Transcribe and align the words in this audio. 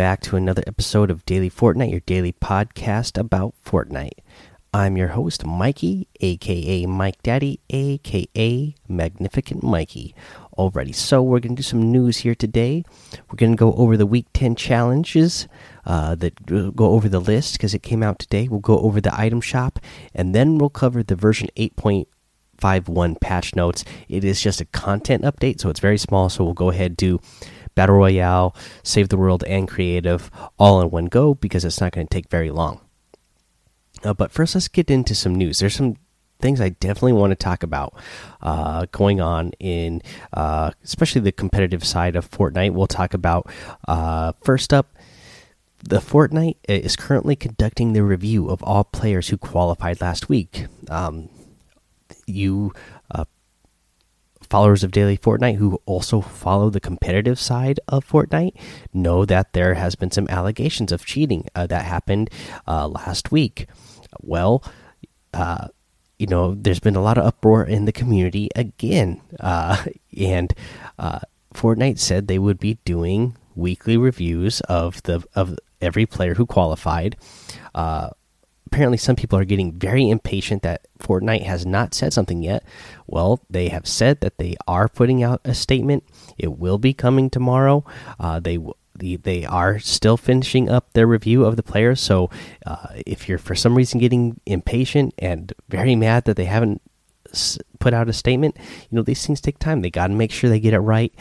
Back 0.00 0.22
to 0.22 0.36
another 0.36 0.62
episode 0.66 1.10
of 1.10 1.26
Daily 1.26 1.50
Fortnite, 1.50 1.90
your 1.90 2.00
daily 2.00 2.32
podcast 2.32 3.18
about 3.18 3.52
Fortnite. 3.62 4.20
I'm 4.72 4.96
your 4.96 5.08
host, 5.08 5.44
Mikey, 5.44 6.08
aka 6.20 6.86
Mike 6.86 7.22
Daddy, 7.22 7.60
aka 7.68 8.74
Magnificent 8.88 9.62
Mikey. 9.62 10.14
Alrighty, 10.56 10.94
so 10.94 11.22
we're 11.22 11.38
going 11.38 11.54
to 11.54 11.60
do 11.60 11.62
some 11.62 11.92
news 11.92 12.16
here 12.16 12.34
today. 12.34 12.82
We're 13.28 13.36
going 13.36 13.52
to 13.52 13.58
go 13.58 13.74
over 13.74 13.98
the 13.98 14.06
Week 14.06 14.24
10 14.32 14.54
challenges 14.54 15.46
uh, 15.84 16.14
that 16.14 16.46
go 16.46 16.92
over 16.92 17.10
the 17.10 17.20
list 17.20 17.52
because 17.52 17.74
it 17.74 17.82
came 17.82 18.02
out 18.02 18.18
today. 18.18 18.48
We'll 18.48 18.60
go 18.60 18.78
over 18.78 19.02
the 19.02 19.14
item 19.14 19.42
shop, 19.42 19.78
and 20.14 20.34
then 20.34 20.56
we'll 20.56 20.70
cover 20.70 21.02
the 21.02 21.14
version 21.14 21.50
8.51 21.58 23.20
patch 23.20 23.54
notes. 23.54 23.84
It 24.08 24.24
is 24.24 24.40
just 24.40 24.62
a 24.62 24.64
content 24.64 25.24
update, 25.24 25.60
so 25.60 25.68
it's 25.68 25.78
very 25.78 25.98
small, 25.98 26.30
so 26.30 26.42
we'll 26.42 26.54
go 26.54 26.70
ahead 26.70 26.96
do 26.96 27.20
battle 27.80 27.96
royale, 27.96 28.54
save 28.82 29.08
the 29.08 29.16
world, 29.16 29.42
and 29.44 29.66
creative 29.66 30.30
all 30.58 30.82
in 30.82 30.90
one 30.90 31.06
go 31.06 31.32
because 31.32 31.64
it's 31.64 31.80
not 31.80 31.92
going 31.92 32.06
to 32.06 32.14
take 32.14 32.28
very 32.28 32.50
long. 32.50 32.78
Uh, 34.04 34.12
but 34.12 34.30
first, 34.30 34.54
let's 34.54 34.68
get 34.68 34.90
into 34.90 35.14
some 35.14 35.34
news. 35.34 35.60
There's 35.60 35.76
some 35.76 35.96
things 36.40 36.60
I 36.60 36.68
definitely 36.68 37.14
want 37.14 37.30
to 37.30 37.36
talk 37.36 37.62
about 37.62 37.94
uh, 38.42 38.84
going 38.92 39.22
on 39.22 39.52
in, 39.58 40.02
uh, 40.34 40.72
especially 40.84 41.22
the 41.22 41.32
competitive 41.32 41.82
side 41.82 42.16
of 42.16 42.30
Fortnite. 42.30 42.74
We'll 42.74 42.86
talk 42.86 43.14
about 43.14 43.50
uh, 43.88 44.32
first 44.44 44.74
up. 44.74 44.94
The 45.82 46.00
Fortnite 46.00 46.56
is 46.68 46.96
currently 46.96 47.34
conducting 47.34 47.94
the 47.94 48.02
review 48.02 48.50
of 48.50 48.62
all 48.62 48.84
players 48.84 49.28
who 49.28 49.38
qualified 49.38 50.02
last 50.02 50.28
week. 50.28 50.66
Um, 50.90 51.30
you 52.26 52.74
uh, 53.10 53.24
followers 54.50 54.82
of 54.84 54.90
Daily 54.90 55.16
Fortnite 55.16 55.56
who 55.56 55.80
also 55.86 56.20
follow 56.20 56.68
the 56.68 56.80
competitive 56.80 57.38
side 57.38 57.80
of 57.88 58.06
Fortnite 58.06 58.54
know 58.92 59.24
that 59.24 59.52
there 59.52 59.74
has 59.74 59.94
been 59.94 60.10
some 60.10 60.28
allegations 60.28 60.92
of 60.92 61.06
cheating 61.06 61.46
uh, 61.54 61.66
that 61.68 61.84
happened 61.84 62.28
uh, 62.66 62.88
last 62.88 63.30
week. 63.30 63.68
Well, 64.20 64.64
uh, 65.32 65.68
you 66.18 66.26
know, 66.26 66.54
there's 66.54 66.80
been 66.80 66.96
a 66.96 67.02
lot 67.02 67.16
of 67.16 67.24
uproar 67.24 67.64
in 67.64 67.86
the 67.86 67.92
community 67.92 68.50
again, 68.54 69.22
uh, 69.38 69.84
and 70.18 70.52
uh, 70.98 71.20
Fortnite 71.54 71.98
said 71.98 72.26
they 72.26 72.38
would 72.38 72.58
be 72.60 72.74
doing 72.84 73.36
weekly 73.54 73.96
reviews 73.96 74.60
of 74.62 75.02
the 75.04 75.24
of 75.34 75.58
every 75.80 76.04
player 76.04 76.34
who 76.34 76.44
qualified. 76.44 77.16
Apparently 78.72 78.98
some 78.98 79.16
people 79.16 79.38
are 79.38 79.44
getting 79.44 79.72
very 79.72 80.08
impatient 80.08 80.62
that 80.62 80.86
Fortnite 80.98 81.42
has 81.42 81.66
not 81.66 81.92
said 81.92 82.12
something 82.12 82.42
yet. 82.42 82.64
Well, 83.06 83.40
they 83.50 83.68
have 83.68 83.86
said 83.86 84.20
that 84.20 84.38
they 84.38 84.56
are 84.68 84.88
putting 84.88 85.22
out 85.22 85.40
a 85.44 85.54
statement. 85.54 86.04
It 86.38 86.58
will 86.58 86.78
be 86.78 86.94
coming 86.94 87.30
tomorrow. 87.30 87.84
Uh, 88.18 88.38
they 88.38 88.58
the, 88.94 89.16
they 89.16 89.44
are 89.44 89.78
still 89.78 90.16
finishing 90.16 90.68
up 90.68 90.92
their 90.92 91.06
review 91.06 91.44
of 91.44 91.56
the 91.56 91.62
players. 91.62 92.00
So 92.00 92.30
uh, 92.64 92.86
if 93.06 93.28
you're 93.28 93.38
for 93.38 93.54
some 93.54 93.74
reason 93.74 93.98
getting 93.98 94.40
impatient 94.46 95.14
and 95.18 95.52
very 95.68 95.96
mad 95.96 96.24
that 96.26 96.36
they 96.36 96.44
haven't 96.44 96.80
put 97.80 97.94
out 97.94 98.08
a 98.08 98.12
statement, 98.12 98.56
you 98.58 98.96
know 98.96 99.02
these 99.02 99.26
things 99.26 99.40
take 99.40 99.58
time. 99.58 99.82
They 99.82 99.90
got 99.90 100.08
to 100.08 100.14
make 100.14 100.30
sure 100.30 100.48
they 100.48 100.60
get 100.60 100.74
it 100.74 100.80
right. 100.80 101.12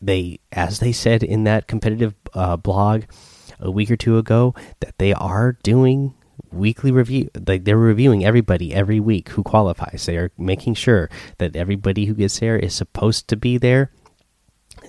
They, 0.00 0.40
as 0.52 0.78
they 0.78 0.92
said 0.92 1.22
in 1.22 1.44
that 1.44 1.66
competitive 1.66 2.14
uh, 2.32 2.56
blog 2.56 3.04
a 3.58 3.70
week 3.70 3.90
or 3.90 3.96
two 3.96 4.18
ago, 4.18 4.54
that 4.80 4.98
they 4.98 5.12
are 5.12 5.58
doing 5.62 6.14
weekly 6.52 6.90
review 6.90 7.30
like 7.46 7.64
they're 7.64 7.76
reviewing 7.76 8.24
everybody 8.24 8.72
every 8.74 9.00
week 9.00 9.30
who 9.30 9.42
qualifies. 9.42 10.06
They 10.06 10.16
are 10.16 10.30
making 10.38 10.74
sure 10.74 11.10
that 11.38 11.56
everybody 11.56 12.06
who 12.06 12.14
gets 12.14 12.38
there 12.38 12.56
is 12.56 12.74
supposed 12.74 13.28
to 13.28 13.36
be 13.36 13.58
there. 13.58 13.90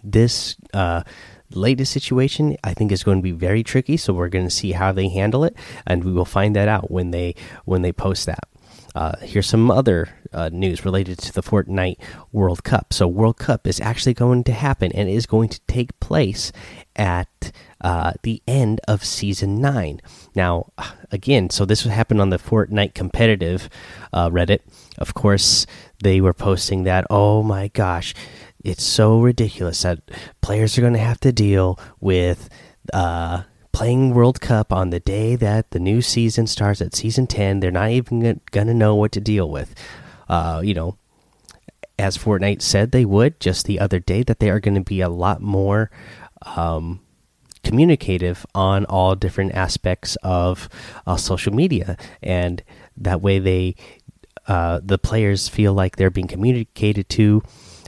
This 0.03 0.55
uh 0.73 1.03
latest 1.51 1.93
situation 1.93 2.57
i 2.63 2.73
think 2.73 2.91
is 2.91 3.03
going 3.03 3.19
to 3.19 3.23
be 3.23 3.31
very 3.31 3.63
tricky 3.63 3.95
so 3.95 4.11
we're 4.11 4.27
going 4.27 4.43
to 4.43 4.51
see 4.51 4.73
how 4.73 4.91
they 4.91 5.07
handle 5.07 5.45
it 5.45 5.55
and 5.85 6.03
we 6.03 6.11
will 6.11 6.25
find 6.25 6.53
that 6.55 6.67
out 6.67 6.91
when 6.91 7.11
they 7.11 7.33
when 7.63 7.83
they 7.83 7.93
post 7.93 8.25
that 8.25 8.43
uh, 8.97 9.15
here's 9.21 9.45
some 9.45 9.69
other 9.69 10.09
uh, 10.33 10.49
news 10.51 10.83
related 10.83 11.19
to 11.19 11.31
the 11.31 11.43
Fortnite 11.43 11.97
World 12.31 12.63
Cup. 12.63 12.91
So, 12.91 13.07
World 13.07 13.37
Cup 13.37 13.67
is 13.67 13.79
actually 13.79 14.15
going 14.15 14.43
to 14.45 14.51
happen 14.51 14.91
and 14.91 15.07
is 15.07 15.27
going 15.27 15.49
to 15.49 15.59
take 15.67 15.99
place 15.99 16.51
at 16.95 17.51
uh, 17.79 18.13
the 18.23 18.41
end 18.47 18.81
of 18.87 19.05
season 19.05 19.61
nine. 19.61 20.01
Now, 20.33 20.71
again, 21.11 21.51
so 21.51 21.63
this 21.63 21.83
happened 21.83 22.21
on 22.21 22.31
the 22.31 22.39
Fortnite 22.39 22.95
competitive 22.95 23.69
uh, 24.11 24.31
Reddit. 24.31 24.61
Of 24.97 25.13
course, 25.13 25.67
they 26.01 26.19
were 26.19 26.33
posting 26.33 26.81
that. 26.85 27.05
Oh 27.11 27.43
my 27.43 27.67
gosh, 27.67 28.15
it's 28.63 28.83
so 28.83 29.21
ridiculous 29.21 29.83
that 29.83 29.99
players 30.41 30.75
are 30.75 30.81
going 30.81 30.93
to 30.93 30.99
have 30.99 31.19
to 31.19 31.31
deal 31.31 31.79
with 31.99 32.49
uh, 32.91 33.43
playing 33.77 34.11
World 34.11 34.41
Cup 34.41 34.73
on 34.73 34.89
the 34.89 34.99
day 34.99 35.35
that 35.35 35.69
the 35.69 35.77
new 35.77 36.01
season 36.01 36.47
starts 36.47 36.81
at 36.81 36.95
season 36.95 37.27
10. 37.27 37.59
They're 37.59 37.69
not 37.69 37.91
even 37.91 38.41
going 38.49 38.65
to 38.65 38.73
know 38.73 38.95
what 38.95 39.11
to 39.11 39.21
deal 39.21 39.51
with. 39.51 39.75
Uh, 40.27 40.61
you 40.65 40.73
know, 40.73 40.97
as 41.99 42.17
Fortnite 42.17 42.63
said 42.63 42.91
they 42.91 43.05
would 43.05 43.39
just 43.39 43.67
the 43.67 43.79
other 43.79 43.99
day, 43.99 44.23
that 44.23 44.39
they 44.39 44.49
are 44.49 44.59
going 44.59 44.73
to 44.73 44.81
be 44.81 44.99
a 44.99 45.09
lot 45.09 45.43
more 45.43 45.91
um, 46.55 47.01
communicative 47.63 48.47
on 48.55 48.83
all 48.85 49.13
different 49.13 49.53
aspects 49.53 50.17
of 50.23 50.69
uh, 51.05 51.15
social 51.15 51.53
media. 51.53 51.97
And 52.23 52.63
that 52.97 53.21
way, 53.21 53.37
they 53.37 53.75
uh, 54.47 54.79
the 54.83 54.97
players 54.97 55.47
feel 55.47 55.73
like 55.73 55.97
they're 55.97 56.09
being 56.09 56.27
communicated 56.27 57.09
to. 57.09 57.43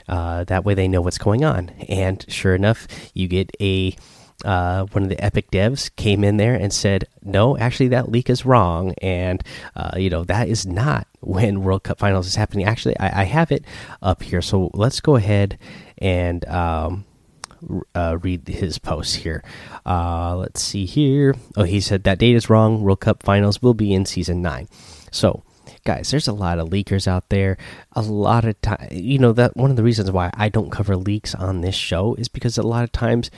Uh, 0.08 0.44
that 0.44 0.64
way, 0.64 0.74
they 0.74 0.86
know 0.86 1.00
what's 1.00 1.18
going 1.18 1.44
on. 1.44 1.70
And 1.88 2.24
sure 2.28 2.54
enough, 2.54 2.86
you 3.12 3.26
get 3.26 3.50
a 3.60 3.96
uh, 4.44 4.86
one 4.92 5.04
of 5.04 5.08
the 5.08 5.22
Epic 5.22 5.50
devs 5.50 5.94
came 5.96 6.24
in 6.24 6.36
there 6.36 6.54
and 6.54 6.72
said, 6.72 7.06
"No, 7.22 7.56
actually, 7.56 7.88
that 7.88 8.10
leak 8.10 8.30
is 8.30 8.46
wrong, 8.46 8.94
and 9.02 9.42
uh, 9.76 9.92
you 9.96 10.10
know 10.10 10.24
that 10.24 10.48
is 10.48 10.66
not 10.66 11.06
when 11.20 11.62
World 11.62 11.82
Cup 11.82 11.98
Finals 11.98 12.26
is 12.26 12.36
happening." 12.36 12.66
Actually, 12.66 12.98
I, 12.98 13.22
I 13.22 13.24
have 13.24 13.52
it 13.52 13.64
up 14.02 14.22
here, 14.22 14.42
so 14.42 14.70
let's 14.74 15.00
go 15.00 15.16
ahead 15.16 15.58
and 15.98 16.46
um, 16.48 17.04
uh, 17.94 18.18
read 18.20 18.48
his 18.48 18.78
post 18.78 19.16
here. 19.16 19.42
Uh, 19.84 20.36
let's 20.36 20.62
see 20.62 20.86
here. 20.86 21.34
Oh, 21.56 21.64
he 21.64 21.80
said 21.80 22.04
that 22.04 22.18
date 22.18 22.36
is 22.36 22.50
wrong. 22.50 22.82
World 22.82 23.00
Cup 23.00 23.22
Finals 23.22 23.62
will 23.62 23.74
be 23.74 23.92
in 23.92 24.06
season 24.06 24.42
nine. 24.42 24.68
So 25.10 25.42
guys 25.84 26.10
there's 26.10 26.28
a 26.28 26.32
lot 26.32 26.58
of 26.58 26.68
leakers 26.68 27.08
out 27.08 27.28
there 27.30 27.56
a 27.92 28.02
lot 28.02 28.44
of 28.44 28.60
time 28.60 28.86
you 28.90 29.18
know 29.18 29.32
that 29.32 29.56
one 29.56 29.70
of 29.70 29.76
the 29.76 29.82
reasons 29.82 30.10
why 30.10 30.30
i 30.34 30.48
don't 30.48 30.70
cover 30.70 30.94
leaks 30.94 31.34
on 31.34 31.60
this 31.60 31.74
show 31.74 32.14
is 32.16 32.28
because 32.28 32.58
a 32.58 32.62
lot 32.62 32.84
of 32.84 32.92
times 32.92 33.30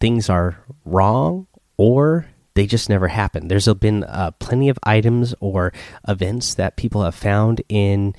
things 0.00 0.28
are 0.28 0.58
wrong 0.84 1.46
or 1.76 2.26
they 2.54 2.66
just 2.66 2.88
never 2.88 3.08
happen. 3.08 3.46
There's 3.46 3.72
been 3.74 4.02
uh, 4.04 4.32
plenty 4.32 4.68
of 4.68 4.78
items 4.82 5.34
or 5.38 5.72
events 6.08 6.54
that 6.54 6.76
people 6.76 7.04
have 7.04 7.14
found 7.14 7.62
in 7.68 8.14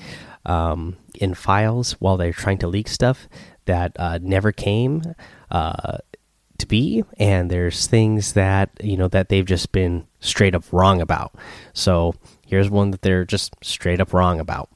um, 0.46 0.96
in 1.16 1.34
files 1.34 1.94
while 2.00 2.16
they're 2.16 2.31
trying 2.31 2.57
to 2.59 2.68
leak 2.68 2.88
stuff 2.88 3.28
that 3.66 3.91
uh, 4.00 4.18
never 4.22 4.53
came 4.53 5.03
uh, 5.52 5.97
to 6.57 6.66
be, 6.66 7.03
and 7.18 7.52
there's 7.52 7.88
things 7.88 8.34
that 8.34 8.69
you 8.81 8.96
know 8.96 9.09
that 9.09 9.28
they've 9.28 9.46
just 9.46 9.74
been 9.74 10.07
straight 10.22 10.56
up 10.56 10.63
wrong 10.72 11.01
about. 11.01 11.36
So 11.74 12.16
here's 12.47 12.69
one 12.69 12.91
that 12.91 13.01
they're 13.01 13.25
just 13.25 13.53
straight 13.62 14.00
up 14.00 14.13
wrong 14.13 14.40
about. 14.40 14.69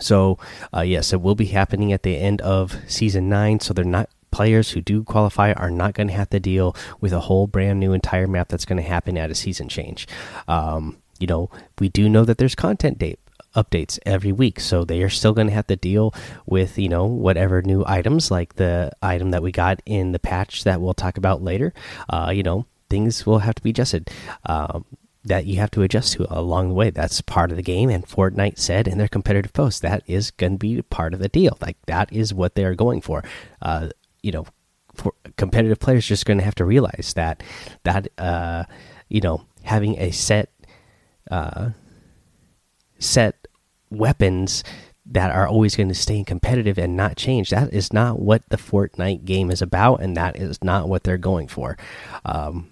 So 0.00 0.38
uh, 0.76 0.80
yes, 0.80 1.12
it 1.12 1.20
will 1.20 1.36
be 1.36 1.46
happening 1.46 1.92
at 1.92 2.02
the 2.02 2.18
end 2.18 2.40
of 2.40 2.76
season 2.88 3.28
nine. 3.28 3.60
So 3.60 3.72
they're 3.72 3.84
not 3.84 4.10
players 4.34 4.72
who 4.72 4.80
do 4.80 5.04
qualify 5.04 5.52
are 5.52 5.70
not 5.70 5.94
going 5.94 6.08
to 6.08 6.14
have 6.14 6.30
to 6.30 6.40
deal 6.40 6.74
with 7.00 7.12
a 7.12 7.20
whole 7.20 7.46
brand 7.46 7.78
new 7.78 7.92
entire 7.92 8.26
map 8.26 8.48
that's 8.48 8.64
going 8.64 8.82
to 8.82 8.82
happen 8.82 9.16
at 9.16 9.30
a 9.30 9.34
season 9.34 9.68
change. 9.68 10.08
Um, 10.48 10.98
you 11.20 11.28
know, 11.28 11.50
we 11.78 11.88
do 11.88 12.08
know 12.08 12.24
that 12.24 12.38
there's 12.38 12.56
content 12.56 12.98
date 12.98 13.20
updates 13.54 14.00
every 14.04 14.32
week 14.32 14.58
so 14.58 14.84
they 14.84 15.00
are 15.04 15.08
still 15.08 15.32
going 15.32 15.46
to 15.46 15.52
have 15.52 15.68
to 15.68 15.76
deal 15.76 16.12
with 16.44 16.76
you 16.76 16.88
know 16.88 17.04
whatever 17.04 17.62
new 17.62 17.84
items 17.86 18.28
like 18.28 18.54
the 18.54 18.90
item 19.00 19.30
that 19.30 19.44
we 19.44 19.52
got 19.52 19.80
in 19.86 20.10
the 20.10 20.18
patch 20.18 20.64
that 20.64 20.80
we'll 20.80 20.92
talk 20.92 21.16
about 21.16 21.40
later 21.40 21.72
uh, 22.10 22.32
you 22.34 22.42
know 22.42 22.66
things 22.90 23.24
will 23.24 23.38
have 23.38 23.54
to 23.54 23.62
be 23.62 23.70
adjusted 23.70 24.10
um, 24.46 24.84
that 25.24 25.46
you 25.46 25.56
have 25.56 25.70
to 25.72 25.82
adjust 25.82 26.12
to 26.12 26.26
along 26.38 26.68
the 26.68 26.74
way. 26.74 26.90
That's 26.90 27.20
part 27.22 27.50
of 27.50 27.56
the 27.56 27.62
game. 27.62 27.88
And 27.88 28.06
Fortnite 28.06 28.58
said 28.58 28.86
in 28.86 28.98
their 28.98 29.08
competitive 29.08 29.52
post 29.52 29.82
that 29.82 30.02
is 30.06 30.30
going 30.30 30.52
to 30.52 30.58
be 30.58 30.82
part 30.82 31.14
of 31.14 31.20
the 31.20 31.28
deal. 31.28 31.56
Like 31.60 31.78
that 31.86 32.12
is 32.12 32.34
what 32.34 32.54
they 32.54 32.64
are 32.64 32.74
going 32.74 33.00
for. 33.00 33.24
Uh, 33.62 33.88
you 34.24 34.32
know, 34.32 34.46
for 34.94 35.12
competitive 35.36 35.78
players 35.78 36.06
just 36.06 36.24
going 36.24 36.38
to 36.38 36.44
have 36.44 36.54
to 36.54 36.64
realize 36.64 37.12
that 37.14 37.42
that 37.82 38.08
uh, 38.18 38.64
you 39.08 39.20
know 39.20 39.44
having 39.62 39.98
a 39.98 40.10
set 40.10 40.50
uh, 41.30 41.70
set 42.98 43.46
weapons 43.90 44.64
that 45.06 45.30
are 45.30 45.46
always 45.46 45.76
going 45.76 45.88
to 45.88 45.94
stay 45.94 46.24
competitive 46.24 46.78
and 46.78 46.96
not 46.96 47.16
change. 47.16 47.50
That 47.50 47.74
is 47.74 47.92
not 47.92 48.18
what 48.20 48.48
the 48.48 48.56
Fortnite 48.56 49.26
game 49.26 49.50
is 49.50 49.60
about, 49.60 50.00
and 50.00 50.16
that 50.16 50.36
is 50.36 50.64
not 50.64 50.88
what 50.88 51.04
they're 51.04 51.18
going 51.18 51.48
for. 51.48 51.76
Um, 52.24 52.70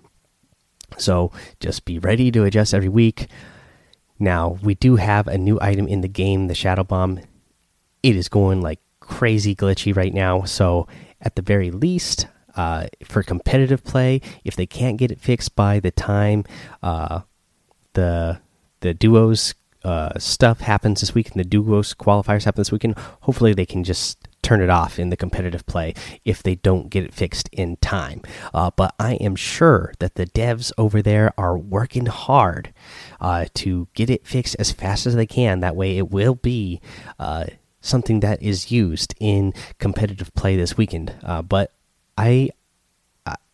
so 0.96 1.32
just 1.60 1.84
be 1.84 1.98
ready 1.98 2.30
to 2.30 2.44
adjust 2.44 2.72
every 2.72 2.88
week. 2.88 3.28
Now 4.18 4.58
we 4.62 4.74
do 4.74 4.96
have 4.96 5.28
a 5.28 5.36
new 5.36 5.58
item 5.60 5.86
in 5.88 6.00
the 6.00 6.08
game, 6.08 6.46
the 6.46 6.54
Shadow 6.54 6.84
Bomb. 6.84 7.20
It 8.02 8.16
is 8.16 8.28
going 8.28 8.62
like 8.62 8.80
crazy 9.00 9.54
glitchy 9.54 9.94
right 9.94 10.14
now, 10.14 10.44
so 10.44 10.86
at 11.22 11.36
the 11.36 11.42
very 11.42 11.70
least, 11.70 12.26
uh, 12.56 12.86
for 13.04 13.22
competitive 13.22 13.82
play, 13.84 14.20
if 14.44 14.56
they 14.56 14.66
can't 14.66 14.98
get 14.98 15.10
it 15.10 15.20
fixed 15.20 15.56
by 15.56 15.80
the 15.80 15.90
time 15.90 16.44
uh, 16.82 17.20
the 17.94 18.40
the 18.80 18.92
duos 18.92 19.54
uh, 19.84 20.16
stuff 20.18 20.60
happens 20.60 21.00
this 21.00 21.14
week 21.14 21.30
and 21.30 21.40
the 21.40 21.48
duos 21.48 21.94
qualifiers 21.94 22.44
happen 22.44 22.60
this 22.60 22.72
weekend, 22.72 22.96
hopefully 23.22 23.52
they 23.52 23.66
can 23.66 23.84
just 23.84 24.28
turn 24.42 24.60
it 24.60 24.70
off 24.70 24.98
in 24.98 25.10
the 25.10 25.16
competitive 25.16 25.64
play 25.66 25.94
if 26.24 26.42
they 26.42 26.56
don't 26.56 26.90
get 26.90 27.04
it 27.04 27.14
fixed 27.14 27.48
in 27.52 27.76
time. 27.76 28.20
Uh, 28.52 28.70
but 28.74 28.94
I 28.98 29.14
am 29.14 29.36
sure 29.36 29.92
that 30.00 30.16
the 30.16 30.26
devs 30.26 30.72
over 30.76 31.00
there 31.00 31.32
are 31.38 31.56
working 31.56 32.06
hard 32.06 32.72
uh, 33.20 33.46
to 33.54 33.88
get 33.94 34.10
it 34.10 34.26
fixed 34.26 34.56
as 34.58 34.72
fast 34.72 35.06
as 35.06 35.14
they 35.14 35.26
can. 35.26 35.60
That 35.60 35.76
way, 35.76 35.96
it 35.96 36.10
will 36.10 36.34
be 36.34 36.80
uh, 37.18 37.46
something 37.82 38.20
that 38.20 38.42
is 38.42 38.70
used 38.72 39.14
in 39.20 39.52
competitive 39.78 40.32
play 40.34 40.56
this 40.56 40.76
weekend. 40.76 41.14
Uh, 41.22 41.42
but 41.42 41.72
I 42.16 42.50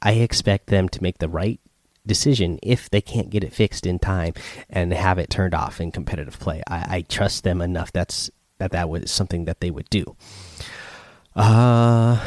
I 0.01 0.13
expect 0.13 0.69
them 0.69 0.89
to 0.91 1.03
make 1.03 1.19
the 1.19 1.29
right 1.29 1.61
decision 2.07 2.59
if 2.63 2.89
they 2.89 3.01
can't 3.01 3.31
get 3.31 3.45
it 3.45 3.53
fixed 3.53 3.85
in 3.85 3.99
time 3.99 4.33
and 4.71 4.93
have 4.93 5.19
it 5.19 5.29
turned 5.29 5.55
off 5.55 5.81
in 5.81 5.91
competitive 5.91 6.39
play. 6.39 6.63
I, 6.67 6.97
I 6.97 7.01
trust 7.03 7.45
them 7.45 7.61
enough. 7.61 7.93
That's 7.93 8.31
that 8.59 8.73
that 8.73 8.89
was 8.89 9.11
something 9.11 9.45
that 9.45 9.61
they 9.61 9.71
would 9.71 9.91
do. 9.91 10.17
Uh, 11.37 12.19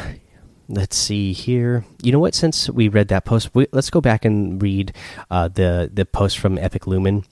let's 0.68 0.96
see 0.96 1.32
here. 1.32 1.84
You 2.02 2.12
know 2.12 2.18
what? 2.18 2.34
Since 2.34 2.70
we 2.70 2.88
read 2.88 3.08
that 3.08 3.24
post, 3.24 3.50
we, 3.54 3.66
let's 3.72 3.90
go 3.90 4.00
back 4.00 4.24
and 4.24 4.60
read 4.62 4.94
uh, 5.30 5.48
the 5.48 5.90
the 5.92 6.04
post 6.04 6.38
from 6.38 6.58
Epic 6.58 6.86
Lumen. 6.86 7.24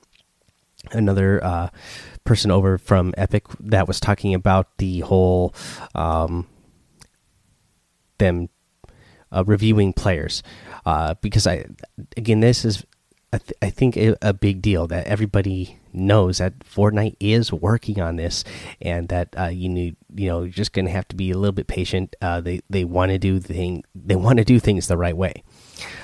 Another 0.93 1.44
uh, 1.44 1.69
person 2.25 2.50
over 2.50 2.78
from 2.78 3.14
Epic 3.17 3.44
that 3.58 3.88
was 3.88 4.00
talking 4.00 4.34
about 4.34 4.78
the 4.78 5.00
whole 5.00 5.55
um, 5.94 6.46
them 8.19 8.49
uh, 9.32 9.44
reviewing 9.46 9.93
players 9.93 10.43
uh, 10.87 11.14
because 11.20 11.46
I 11.46 11.67
again 12.17 12.40
this 12.40 12.64
is 12.64 12.84
I, 13.32 13.38
th 13.38 13.52
I 13.62 13.70
think 13.70 13.96
a, 13.96 14.17
a, 14.20 14.32
big 14.32 14.61
deal 14.61 14.88
that 14.88 15.06
everybody 15.06 15.78
knows 15.93 16.38
that 16.38 16.58
Fortnite 16.61 17.17
is 17.20 17.52
working 17.52 18.00
on 18.00 18.17
this 18.17 18.43
and 18.82 19.08
that 19.08 19.28
uh, 19.38 19.46
you 19.46 19.69
need 19.69 19.96
you 20.14 20.28
know 20.28 20.43
you're 20.43 20.52
just 20.52 20.72
gonna 20.72 20.90
have 20.90 21.06
to 21.08 21.17
be 21.17 21.31
a 21.31 21.38
little 21.38 21.52
bit 21.52 21.69
patient. 21.69 22.17
Uh, 22.20 22.40
they 22.40 22.61
they 22.69 22.84
want 22.84 23.12
to 23.12 23.19
do 23.19 23.38
thing 23.38 23.84
they 23.94 24.17
want 24.17 24.38
to 24.38 24.44
do 24.44 24.58
things 24.58 24.88
the 24.88 24.96
right 24.96 25.17
way. 25.17 25.44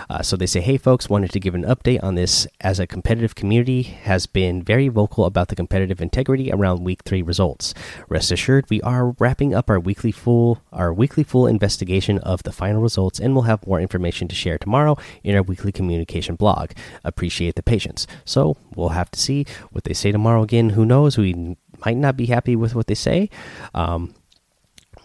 Uh, 0.08 0.22
so 0.22 0.36
they 0.36 0.46
say, 0.46 0.60
hey 0.60 0.76
folks, 0.76 1.08
wanted 1.08 1.30
to 1.32 1.40
give 1.40 1.54
an 1.54 1.64
update 1.64 2.02
on 2.02 2.14
this 2.14 2.46
as 2.60 2.78
a 2.78 2.86
competitive 2.86 3.34
community 3.34 3.82
has 3.82 4.26
been 4.26 4.62
very 4.62 4.88
vocal 4.88 5.24
about 5.24 5.48
the 5.48 5.56
competitive 5.56 6.00
integrity 6.00 6.50
around 6.52 6.84
week 6.84 7.02
three 7.04 7.22
results. 7.22 7.74
Rest 8.08 8.30
assured, 8.30 8.68
we 8.70 8.80
are 8.82 9.14
wrapping 9.18 9.54
up 9.54 9.70
our 9.70 9.80
weekly 9.80 10.12
full 10.12 10.62
our 10.72 10.92
weekly 10.92 11.24
full 11.24 11.46
investigation 11.46 12.18
of 12.18 12.42
the 12.42 12.52
final 12.52 12.82
results, 12.82 13.18
and 13.18 13.34
we'll 13.34 13.44
have 13.44 13.66
more 13.66 13.80
information 13.80 14.28
to 14.28 14.34
share 14.34 14.58
tomorrow 14.58 14.96
in 15.24 15.34
our 15.34 15.42
weekly 15.42 15.72
communication 15.72 16.34
blog. 16.36 16.70
Appreciate 17.04 17.54
the 17.54 17.62
patience. 17.62 18.06
So 18.24 18.56
we'll 18.74 18.90
have 18.90 19.10
to 19.12 19.20
see 19.20 19.46
what 19.70 19.84
they 19.84 19.94
say 19.94 20.12
tomorrow. 20.12 20.42
Again, 20.42 20.70
who 20.70 20.84
knows? 20.84 21.18
We 21.18 21.56
might 21.84 21.96
not 21.96 22.16
be 22.16 22.26
happy 22.26 22.56
with 22.56 22.74
what 22.74 22.86
they 22.86 22.94
say. 22.94 23.30
Um, 23.74 24.14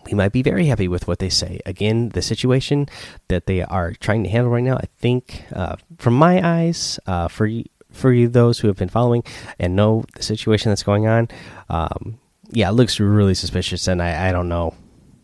we 0.05 0.13
might 0.13 0.31
be 0.31 0.41
very 0.41 0.65
happy 0.65 0.87
with 0.87 1.07
what 1.07 1.19
they 1.19 1.29
say. 1.29 1.59
Again, 1.65 2.09
the 2.09 2.21
situation 2.21 2.87
that 3.27 3.45
they 3.45 3.61
are 3.61 3.93
trying 3.93 4.23
to 4.23 4.29
handle 4.29 4.51
right 4.51 4.63
now, 4.63 4.77
I 4.77 4.87
think, 4.97 5.45
uh, 5.53 5.75
from 5.97 6.15
my 6.15 6.41
eyes, 6.45 6.99
uh, 7.05 7.27
for 7.27 7.45
you, 7.45 7.65
for 7.91 8.11
you 8.11 8.27
those 8.27 8.59
who 8.59 8.67
have 8.67 8.77
been 8.77 8.89
following 8.89 9.23
and 9.59 9.75
know 9.75 10.03
the 10.15 10.23
situation 10.23 10.71
that's 10.71 10.83
going 10.83 11.07
on, 11.07 11.27
um, 11.69 12.19
yeah, 12.49 12.69
it 12.69 12.73
looks 12.73 12.99
really 12.99 13.33
suspicious, 13.33 13.87
and 13.87 14.01
I, 14.01 14.29
I 14.29 14.31
don't 14.31 14.49
know, 14.49 14.73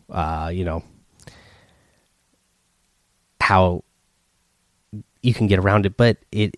uh, 0.09 0.51
you 0.53 0.63
know, 0.63 0.83
how 3.41 3.83
you 5.21 5.33
can 5.33 5.47
get 5.47 5.59
around 5.59 5.85
it, 5.85 5.97
but 5.97 6.17
it 6.31 6.57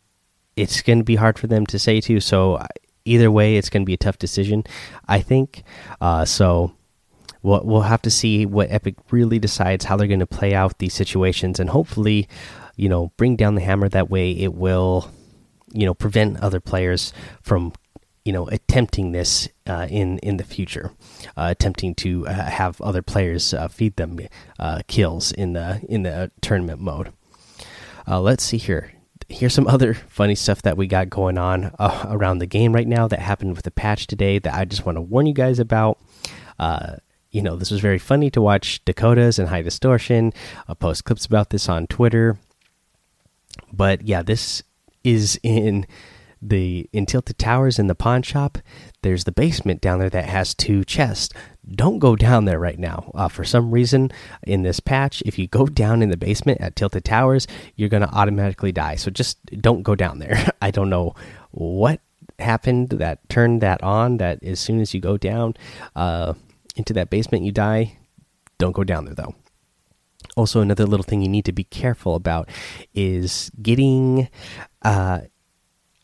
it's 0.55 0.81
going 0.81 0.99
to 0.99 1.05
be 1.05 1.15
hard 1.15 1.39
for 1.39 1.47
them 1.47 1.65
to 1.67 1.79
say 1.79 2.01
to. 2.01 2.19
So 2.19 2.61
either 3.05 3.31
way, 3.31 3.55
it's 3.55 3.69
going 3.69 3.83
to 3.83 3.85
be 3.85 3.93
a 3.93 3.97
tough 3.97 4.17
decision, 4.17 4.63
I 5.07 5.21
think. 5.21 5.63
Uh, 6.01 6.25
so 6.25 6.73
we'll 7.41 7.61
we'll 7.63 7.81
have 7.81 8.01
to 8.03 8.09
see 8.09 8.45
what 8.45 8.71
Epic 8.71 8.95
really 9.11 9.39
decides 9.39 9.85
how 9.85 9.97
they're 9.97 10.07
going 10.07 10.19
to 10.19 10.27
play 10.27 10.53
out 10.53 10.77
these 10.79 10.93
situations, 10.93 11.59
and 11.59 11.69
hopefully, 11.69 12.27
you 12.75 12.89
know, 12.89 13.11
bring 13.17 13.35
down 13.35 13.55
the 13.55 13.61
hammer. 13.61 13.89
That 13.89 14.09
way, 14.09 14.31
it 14.31 14.53
will, 14.53 15.09
you 15.71 15.85
know, 15.85 15.93
prevent 15.93 16.39
other 16.41 16.59
players 16.59 17.13
from, 17.41 17.73
you 18.25 18.33
know, 18.33 18.47
attempting 18.49 19.11
this 19.11 19.49
uh, 19.67 19.87
in 19.89 20.19
in 20.19 20.37
the 20.37 20.43
future, 20.43 20.91
uh, 21.37 21.47
attempting 21.49 21.95
to 21.95 22.27
uh, 22.27 22.33
have 22.33 22.79
other 22.81 23.01
players 23.01 23.53
uh, 23.53 23.67
feed 23.67 23.95
them 23.95 24.19
uh, 24.57 24.81
kills 24.87 25.31
in 25.31 25.53
the 25.53 25.81
in 25.87 26.03
the 26.03 26.31
tournament 26.41 26.79
mode. 26.79 27.11
Uh, 28.07 28.19
let's 28.19 28.43
see 28.43 28.57
here. 28.57 28.91
Here's 29.27 29.53
some 29.53 29.67
other 29.75 29.93
funny 29.93 30.35
stuff 30.35 30.63
that 30.63 30.77
we 30.77 30.87
got 30.87 31.09
going 31.09 31.37
on 31.37 31.71
around 31.79 32.39
the 32.39 32.47
game 32.47 32.73
right 32.73 32.87
now 32.87 33.07
that 33.07 33.19
happened 33.19 33.55
with 33.55 33.63
the 33.63 33.71
patch 33.71 34.07
today 34.07 34.39
that 34.39 34.53
I 34.53 34.65
just 34.65 34.85
want 34.85 34.97
to 34.97 35.01
warn 35.01 35.27
you 35.27 35.33
guys 35.33 35.59
about. 35.59 35.99
Uh, 36.57 36.95
you 37.31 37.41
know, 37.41 37.55
this 37.55 37.71
was 37.71 37.79
very 37.79 37.99
funny 37.99 38.29
to 38.31 38.41
watch 38.41 38.83
Dakotaz 38.85 39.37
and 39.39 39.49
High 39.49 39.61
Distortion. 39.61 40.33
I'll 40.67 40.75
post 40.75 41.05
clips 41.05 41.25
about 41.25 41.49
this 41.49 41.69
on 41.69 41.87
Twitter. 41.87 42.37
But 43.71 44.07
yeah, 44.07 44.23
this 44.23 44.63
is 45.03 45.39
in 45.43 45.85
the 46.41 46.89
in 46.93 47.05
Tilted 47.05 47.37
Towers 47.37 47.79
in 47.79 47.87
the 47.87 47.95
pawn 47.95 48.21
shop. 48.21 48.57
There's 49.01 49.25
the 49.25 49.31
basement 49.31 49.81
down 49.81 49.99
there 49.99 50.09
that 50.09 50.25
has 50.25 50.53
two 50.53 50.83
chests. 50.83 51.33
Don't 51.69 51.99
go 51.99 52.15
down 52.15 52.45
there 52.45 52.59
right 52.59 52.79
now. 52.79 53.11
Uh, 53.13 53.27
for 53.27 53.43
some 53.43 53.71
reason, 53.71 54.11
in 54.43 54.63
this 54.63 54.79
patch, 54.79 55.21
if 55.25 55.37
you 55.37 55.47
go 55.47 55.67
down 55.67 56.01
in 56.01 56.09
the 56.09 56.17
basement 56.17 56.61
at 56.61 56.75
Tilted 56.75 57.05
Towers, 57.05 57.45
you're 57.75 57.89
going 57.89 58.01
to 58.01 58.13
automatically 58.13 58.71
die. 58.71 58.95
So 58.95 59.11
just 59.11 59.43
don't 59.61 59.83
go 59.83 59.93
down 59.95 60.19
there. 60.19 60.51
I 60.61 60.71
don't 60.71 60.89
know 60.89 61.13
what 61.51 61.99
happened 62.39 62.89
that 62.89 63.27
turned 63.29 63.61
that 63.61 63.83
on. 63.83 64.17
That 64.17 64.43
as 64.43 64.59
soon 64.59 64.79
as 64.79 64.93
you 64.93 65.01
go 65.01 65.17
down, 65.17 65.55
uh, 65.95 66.33
into 66.79 66.93
that 66.93 67.11
basement, 67.11 67.43
you 67.43 67.51
die. 67.51 67.99
Don't 68.57 68.71
go 68.71 68.83
down 68.83 69.05
there 69.05 69.13
though. 69.13 69.35
Also, 70.35 70.61
another 70.61 70.85
little 70.85 71.03
thing 71.03 71.21
you 71.21 71.29
need 71.29 71.45
to 71.45 71.51
be 71.51 71.63
careful 71.63 72.15
about 72.15 72.49
is 72.93 73.51
getting 73.61 74.29
uh, 74.81 75.21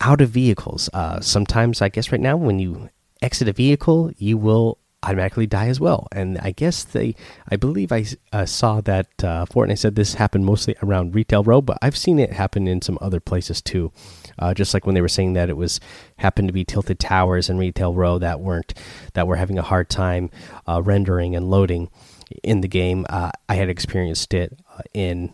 out 0.01 0.21
of 0.21 0.29
vehicles. 0.29 0.89
Uh, 0.93 1.19
sometimes, 1.19 1.81
I 1.81 1.89
guess, 1.89 2.11
right 2.11 2.21
now, 2.21 2.37
when 2.37 2.59
you 2.59 2.89
exit 3.21 3.47
a 3.47 3.53
vehicle, 3.53 4.11
you 4.17 4.37
will 4.37 4.77
automatically 5.05 5.45
die 5.45 5.67
as 5.67 5.79
well. 5.79 6.07
And 6.11 6.37
I 6.39 6.51
guess 6.51 6.83
they, 6.83 7.15
I 7.49 7.55
believe 7.55 7.91
I 7.91 8.05
uh, 8.33 8.45
saw 8.45 8.81
that 8.81 9.07
uh, 9.23 9.45
Fortnite 9.45 9.77
said 9.77 9.95
this 9.95 10.15
happened 10.15 10.45
mostly 10.45 10.75
around 10.81 11.15
Retail 11.15 11.43
Row, 11.43 11.61
but 11.61 11.77
I've 11.81 11.95
seen 11.95 12.19
it 12.19 12.33
happen 12.33 12.67
in 12.67 12.81
some 12.81 12.97
other 13.01 13.19
places 13.19 13.61
too. 13.61 13.91
Uh, 14.37 14.53
just 14.53 14.73
like 14.73 14.85
when 14.85 14.95
they 14.95 15.01
were 15.01 15.07
saying 15.07 15.33
that 15.33 15.49
it 15.49 15.55
was 15.55 15.79
happened 16.17 16.49
to 16.49 16.53
be 16.53 16.65
Tilted 16.65 16.99
Towers 16.99 17.49
and 17.49 17.57
Retail 17.57 17.93
Row 17.93 18.19
that 18.19 18.41
weren't 18.41 18.73
that 19.13 19.27
were 19.27 19.37
having 19.37 19.57
a 19.57 19.61
hard 19.61 19.89
time 19.89 20.29
uh, 20.67 20.81
rendering 20.83 21.35
and 21.35 21.49
loading 21.49 21.89
in 22.43 22.61
the 22.61 22.67
game. 22.67 23.05
Uh, 23.09 23.31
I 23.47 23.55
had 23.55 23.69
experienced 23.69 24.33
it 24.33 24.59
uh, 24.77 24.81
in 24.93 25.33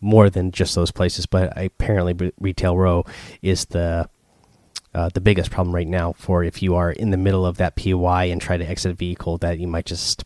more 0.00 0.30
than 0.30 0.52
just 0.52 0.74
those 0.74 0.92
places, 0.92 1.26
but 1.26 1.52
apparently 1.56 2.32
Retail 2.38 2.76
Row 2.76 3.04
is 3.42 3.66
the 3.66 4.08
uh, 4.94 5.10
the 5.12 5.20
biggest 5.20 5.50
problem 5.50 5.74
right 5.74 5.86
now 5.86 6.14
for 6.14 6.42
if 6.42 6.62
you 6.62 6.74
are 6.74 6.90
in 6.90 7.10
the 7.10 7.16
middle 7.16 7.44
of 7.44 7.56
that 7.58 7.76
POI 7.76 8.30
and 8.30 8.40
try 8.40 8.56
to 8.56 8.68
exit 8.68 8.92
a 8.92 8.94
vehicle 8.94 9.38
that 9.38 9.58
you 9.58 9.66
might 9.66 9.86
just 9.86 10.24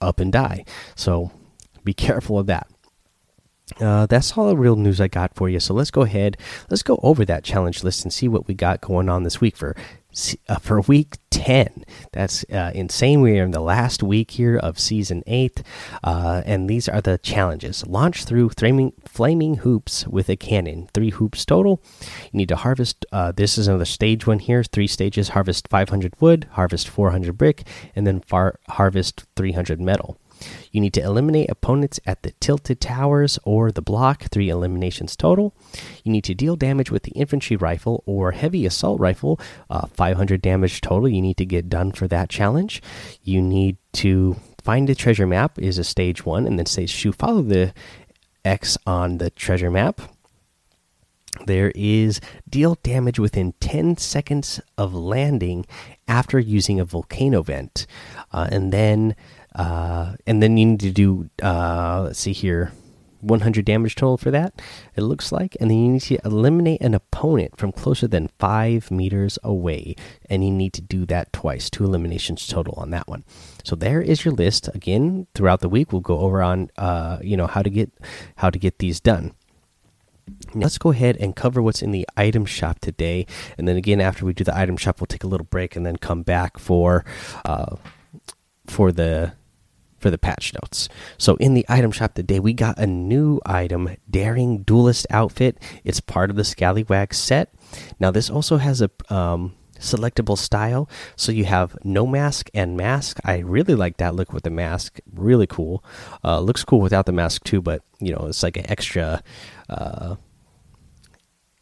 up 0.00 0.20
and 0.20 0.32
die. 0.32 0.64
So 0.94 1.30
be 1.84 1.94
careful 1.94 2.38
of 2.38 2.46
that. 2.46 2.68
Uh, 3.80 4.06
that's 4.06 4.36
all 4.36 4.48
the 4.48 4.56
real 4.56 4.76
news 4.76 5.00
I 5.00 5.08
got 5.08 5.34
for 5.34 5.48
you. 5.48 5.60
So 5.60 5.74
let's 5.74 5.90
go 5.90 6.02
ahead, 6.02 6.38
let's 6.70 6.82
go 6.82 6.98
over 7.02 7.24
that 7.24 7.44
challenge 7.44 7.84
list 7.84 8.02
and 8.02 8.12
see 8.12 8.28
what 8.28 8.48
we 8.48 8.54
got 8.54 8.80
going 8.80 9.08
on 9.08 9.24
this 9.24 9.40
week 9.40 9.56
for 9.56 9.76
uh, 10.48 10.56
for 10.56 10.80
week 10.82 11.16
10. 11.30 11.84
That's 12.12 12.44
uh, 12.52 12.72
insane. 12.74 13.20
We 13.20 13.38
are 13.38 13.44
in 13.44 13.50
the 13.50 13.60
last 13.60 14.02
week 14.02 14.32
here 14.32 14.56
of 14.56 14.78
season 14.78 15.22
8. 15.26 15.62
Uh, 16.02 16.42
and 16.44 16.68
these 16.68 16.88
are 16.88 17.00
the 17.00 17.18
challenges 17.18 17.86
launch 17.86 18.24
through 18.24 18.50
flaming, 18.50 18.92
flaming 19.04 19.56
hoops 19.56 20.06
with 20.06 20.28
a 20.28 20.36
cannon. 20.36 20.88
Three 20.92 21.10
hoops 21.10 21.44
total. 21.44 21.82
You 22.32 22.38
need 22.38 22.48
to 22.48 22.56
harvest. 22.56 23.04
Uh, 23.12 23.32
this 23.32 23.58
is 23.58 23.68
another 23.68 23.84
stage 23.84 24.26
one 24.26 24.38
here. 24.38 24.64
Three 24.64 24.86
stages 24.86 25.30
harvest 25.30 25.68
500 25.68 26.14
wood, 26.20 26.48
harvest 26.52 26.88
400 26.88 27.36
brick, 27.36 27.66
and 27.94 28.06
then 28.06 28.20
far, 28.20 28.58
harvest 28.68 29.26
300 29.36 29.80
metal. 29.80 30.18
You 30.72 30.80
need 30.80 30.92
to 30.94 31.02
eliminate 31.02 31.50
opponents 31.50 32.00
at 32.06 32.22
the 32.22 32.32
tilted 32.40 32.80
towers 32.80 33.38
or 33.44 33.70
the 33.70 33.82
block, 33.82 34.24
three 34.30 34.48
eliminations 34.48 35.16
total. 35.16 35.54
You 36.04 36.12
need 36.12 36.24
to 36.24 36.34
deal 36.34 36.56
damage 36.56 36.90
with 36.90 37.02
the 37.02 37.12
infantry 37.12 37.56
rifle 37.56 38.02
or 38.06 38.32
heavy 38.32 38.66
assault 38.66 39.00
rifle, 39.00 39.40
uh, 39.70 39.86
500 39.86 40.40
damage 40.42 40.80
total. 40.80 41.08
You 41.08 41.22
need 41.22 41.36
to 41.38 41.46
get 41.46 41.68
done 41.68 41.92
for 41.92 42.08
that 42.08 42.28
challenge. 42.28 42.82
You 43.22 43.40
need 43.40 43.76
to 43.94 44.36
find 44.62 44.88
the 44.88 44.94
treasure 44.94 45.26
map, 45.26 45.58
is 45.58 45.78
a 45.78 45.84
stage 45.84 46.26
one, 46.26 46.46
and 46.46 46.58
then 46.58 46.66
stage 46.66 47.00
two, 47.00 47.12
follow 47.12 47.42
the 47.42 47.72
X 48.44 48.78
on 48.86 49.18
the 49.18 49.30
treasure 49.30 49.70
map. 49.70 50.00
There 51.46 51.72
is 51.74 52.20
deal 52.48 52.76
damage 52.82 53.18
within 53.18 53.54
10 53.60 53.96
seconds 53.98 54.60
of 54.76 54.94
landing 54.94 55.66
after 56.06 56.38
using 56.38 56.80
a 56.80 56.84
volcano 56.84 57.42
vent. 57.42 57.86
Uh, 58.32 58.48
and 58.50 58.72
then 58.72 59.14
uh, 59.58 60.14
and 60.26 60.42
then 60.42 60.56
you 60.56 60.64
need 60.64 60.80
to 60.80 60.90
do 60.90 61.28
uh, 61.42 62.02
let's 62.04 62.20
see 62.20 62.32
here 62.32 62.72
100 63.20 63.64
damage 63.64 63.94
total 63.94 64.16
for 64.16 64.30
that, 64.30 64.60
it 64.96 65.02
looks 65.02 65.32
like. 65.32 65.56
And 65.60 65.70
then 65.70 65.78
you 65.78 65.92
need 65.92 66.02
to 66.02 66.18
eliminate 66.24 66.80
an 66.80 66.94
opponent 66.94 67.56
from 67.56 67.72
closer 67.72 68.06
than 68.06 68.30
five 68.38 68.90
meters 68.90 69.38
away. 69.42 69.96
And 70.28 70.44
you 70.44 70.50
need 70.50 70.72
to 70.74 70.80
do 70.80 71.04
that 71.06 71.32
twice, 71.32 71.70
two 71.70 71.84
eliminations 71.84 72.46
total 72.46 72.74
on 72.76 72.90
that 72.90 73.08
one. 73.08 73.24
So 73.64 73.76
there 73.76 74.00
is 74.00 74.24
your 74.24 74.34
list. 74.34 74.68
Again, 74.74 75.26
throughout 75.34 75.60
the 75.60 75.68
week, 75.68 75.92
we'll 75.92 76.00
go 76.00 76.18
over 76.18 76.42
on, 76.42 76.70
uh, 76.76 77.18
you 77.22 77.36
know, 77.36 77.46
how 77.46 77.62
to 77.62 77.70
get 77.70 77.90
how 78.36 78.50
to 78.50 78.58
get 78.58 78.78
these 78.78 79.00
done. 79.00 79.32
Let's 80.54 80.78
go 80.78 80.90
ahead 80.90 81.16
and 81.16 81.34
cover 81.34 81.62
what's 81.62 81.82
in 81.82 81.90
the 81.90 82.06
item 82.16 82.44
shop 82.44 82.80
today, 82.80 83.26
and 83.56 83.66
then 83.66 83.76
again 83.76 83.98
after 83.98 84.26
we 84.26 84.34
do 84.34 84.44
the 84.44 84.56
item 84.56 84.76
shop, 84.76 85.00
we'll 85.00 85.06
take 85.06 85.24
a 85.24 85.26
little 85.26 85.46
break 85.46 85.74
and 85.74 85.86
then 85.86 85.96
come 85.96 86.22
back 86.22 86.58
for, 86.58 87.04
uh, 87.46 87.76
for 88.66 88.92
the 88.92 89.32
for 89.98 90.10
the 90.10 90.18
patch 90.18 90.52
notes. 90.54 90.88
So 91.18 91.36
in 91.36 91.54
the 91.54 91.66
item 91.68 91.90
shop 91.90 92.14
today, 92.14 92.40
we 92.40 92.52
got 92.52 92.78
a 92.78 92.86
new 92.86 93.40
item, 93.44 93.96
Daring 94.08 94.62
Duelist 94.62 95.06
outfit. 95.10 95.58
It's 95.84 96.00
part 96.00 96.30
of 96.30 96.36
the 96.36 96.44
Scallywag 96.44 97.12
set. 97.12 97.52
Now 98.00 98.10
this 98.10 98.30
also 98.30 98.56
has 98.56 98.80
a 98.80 98.90
um, 99.10 99.54
selectable 99.78 100.38
style, 100.38 100.88
so 101.16 101.32
you 101.32 101.44
have 101.44 101.76
no 101.84 102.06
mask 102.06 102.50
and 102.54 102.76
mask. 102.76 103.18
I 103.24 103.38
really 103.38 103.74
like 103.74 103.98
that 103.98 104.14
look 104.14 104.32
with 104.32 104.44
the 104.44 104.50
mask, 104.50 105.00
really 105.12 105.46
cool. 105.46 105.84
Uh, 106.24 106.40
looks 106.40 106.64
cool 106.64 106.80
without 106.80 107.06
the 107.06 107.12
mask 107.12 107.44
too, 107.44 107.60
but 107.60 107.82
you 108.00 108.12
know 108.12 108.26
it's 108.28 108.42
like 108.42 108.56
an 108.56 108.68
extra. 108.70 109.22
Uh, 109.68 110.16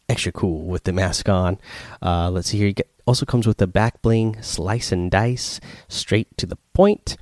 extra 0.09 0.31
cool 0.31 0.63
with 0.63 0.85
the 0.85 0.93
mask 0.93 1.27
on. 1.27 1.57
Uh, 2.01 2.31
let's 2.31 2.47
see 2.47 2.57
here. 2.57 2.71
Get, 2.71 2.89
also 3.05 3.25
comes 3.25 3.45
with 3.45 3.57
the 3.57 3.67
back 3.67 4.01
bling, 4.01 4.41
slice 4.41 4.93
and 4.93 5.11
dice, 5.11 5.59
straight 5.89 6.37
to 6.37 6.45
the 6.45 6.55
point 6.73 7.17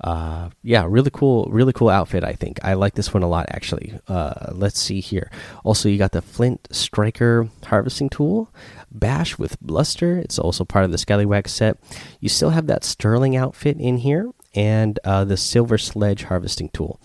uh, 0.00 0.50
yeah, 0.62 0.86
really 0.88 1.10
cool, 1.12 1.46
really 1.50 1.72
cool 1.72 1.88
outfit. 1.88 2.24
I 2.24 2.32
think 2.32 2.58
I 2.64 2.74
like 2.74 2.94
this 2.94 3.14
one 3.14 3.22
a 3.22 3.28
lot 3.28 3.46
actually. 3.50 3.98
Uh, 4.08 4.52
let's 4.52 4.78
see 4.78 5.00
here. 5.00 5.30
Also, 5.62 5.88
you 5.88 5.98
got 5.98 6.12
the 6.12 6.22
Flint 6.22 6.68
Striker 6.70 7.48
harvesting 7.66 8.08
tool, 8.08 8.50
Bash 8.90 9.38
with 9.38 9.60
Bluster. 9.60 10.18
It's 10.18 10.38
also 10.38 10.64
part 10.64 10.84
of 10.84 10.90
the 10.92 10.98
Scallywag 10.98 11.48
set. 11.48 11.78
You 12.20 12.28
still 12.28 12.50
have 12.50 12.66
that 12.66 12.84
Sterling 12.84 13.36
outfit 13.36 13.76
in 13.78 13.98
here, 13.98 14.30
and 14.54 14.98
uh, 15.04 15.24
the 15.24 15.36
Silver 15.36 15.78
Sledge 15.78 16.24
harvesting 16.24 16.68
tool. 16.70 17.00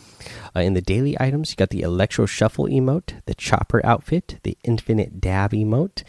Uh, 0.56 0.62
in 0.62 0.74
the 0.74 0.82
daily 0.82 1.20
items, 1.20 1.52
you 1.52 1.56
got 1.56 1.70
the 1.70 1.82
Electro 1.82 2.26
Shuffle 2.26 2.66
emote, 2.66 3.22
the 3.26 3.36
Chopper 3.36 3.86
outfit, 3.86 4.40
the 4.44 4.58
Infinite 4.64 5.20
Dab 5.20 5.52
emote, 5.52 6.04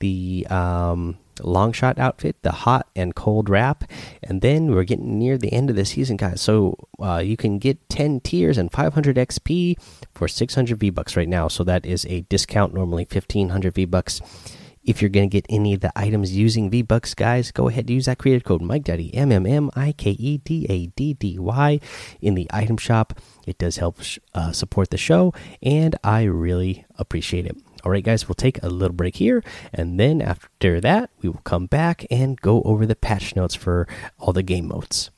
the 0.00 0.46
um, 0.48 1.18
long 1.42 1.72
shot 1.72 1.98
outfit, 1.98 2.36
the 2.42 2.52
hot 2.52 2.88
and 2.94 3.14
cold 3.14 3.48
wrap, 3.48 3.84
and 4.22 4.40
then 4.40 4.72
we're 4.72 4.84
getting 4.84 5.18
near 5.18 5.36
the 5.38 5.52
end 5.52 5.70
of 5.70 5.76
the 5.76 5.84
season, 5.84 6.16
guys. 6.16 6.40
So 6.40 6.76
uh, 7.00 7.18
you 7.18 7.36
can 7.36 7.58
get 7.58 7.88
10 7.88 8.20
tiers 8.20 8.58
and 8.58 8.72
500 8.72 9.16
XP 9.16 9.76
for 10.14 10.28
600 10.28 10.78
V 10.78 10.90
bucks 10.90 11.16
right 11.16 11.28
now. 11.28 11.48
So 11.48 11.64
that 11.64 11.84
is 11.84 12.06
a 12.06 12.22
discount, 12.22 12.74
normally 12.74 13.06
1500 13.10 13.74
V 13.74 13.84
bucks. 13.84 14.20
If 14.86 15.02
you're 15.02 15.10
going 15.10 15.28
to 15.28 15.32
get 15.32 15.44
any 15.48 15.74
of 15.74 15.80
the 15.80 15.90
items 15.96 16.36
using 16.36 16.70
V 16.70 16.82
Bucks, 16.82 17.12
guys, 17.12 17.50
go 17.50 17.68
ahead 17.68 17.84
and 17.84 17.90
use 17.90 18.06
that 18.06 18.18
creative 18.18 18.44
code 18.44 18.62
Mike 18.62 18.84
Daddy 18.84 19.12
M 19.12 19.32
M 19.32 19.44
M 19.44 19.68
I 19.74 19.90
K 19.90 20.12
E 20.12 20.38
D 20.38 20.64
A 20.70 20.86
D 20.86 21.12
D 21.12 21.40
Y 21.40 21.80
in 22.20 22.34
the 22.36 22.46
item 22.52 22.76
shop. 22.76 23.20
It 23.48 23.58
does 23.58 23.78
help 23.78 23.98
uh, 24.32 24.52
support 24.52 24.90
the 24.90 24.96
show, 24.96 25.34
and 25.60 25.96
I 26.04 26.22
really 26.22 26.86
appreciate 26.98 27.46
it. 27.46 27.56
All 27.82 27.90
right, 27.90 28.04
guys, 28.04 28.28
we'll 28.28 28.36
take 28.36 28.62
a 28.62 28.68
little 28.68 28.94
break 28.94 29.16
here, 29.16 29.42
and 29.72 29.98
then 29.98 30.22
after 30.22 30.80
that, 30.80 31.10
we 31.20 31.28
will 31.28 31.42
come 31.42 31.66
back 31.66 32.06
and 32.08 32.40
go 32.40 32.62
over 32.62 32.86
the 32.86 32.96
patch 32.96 33.34
notes 33.34 33.56
for 33.56 33.88
all 34.20 34.32
the 34.32 34.44
game 34.44 34.68
modes. 34.68 35.10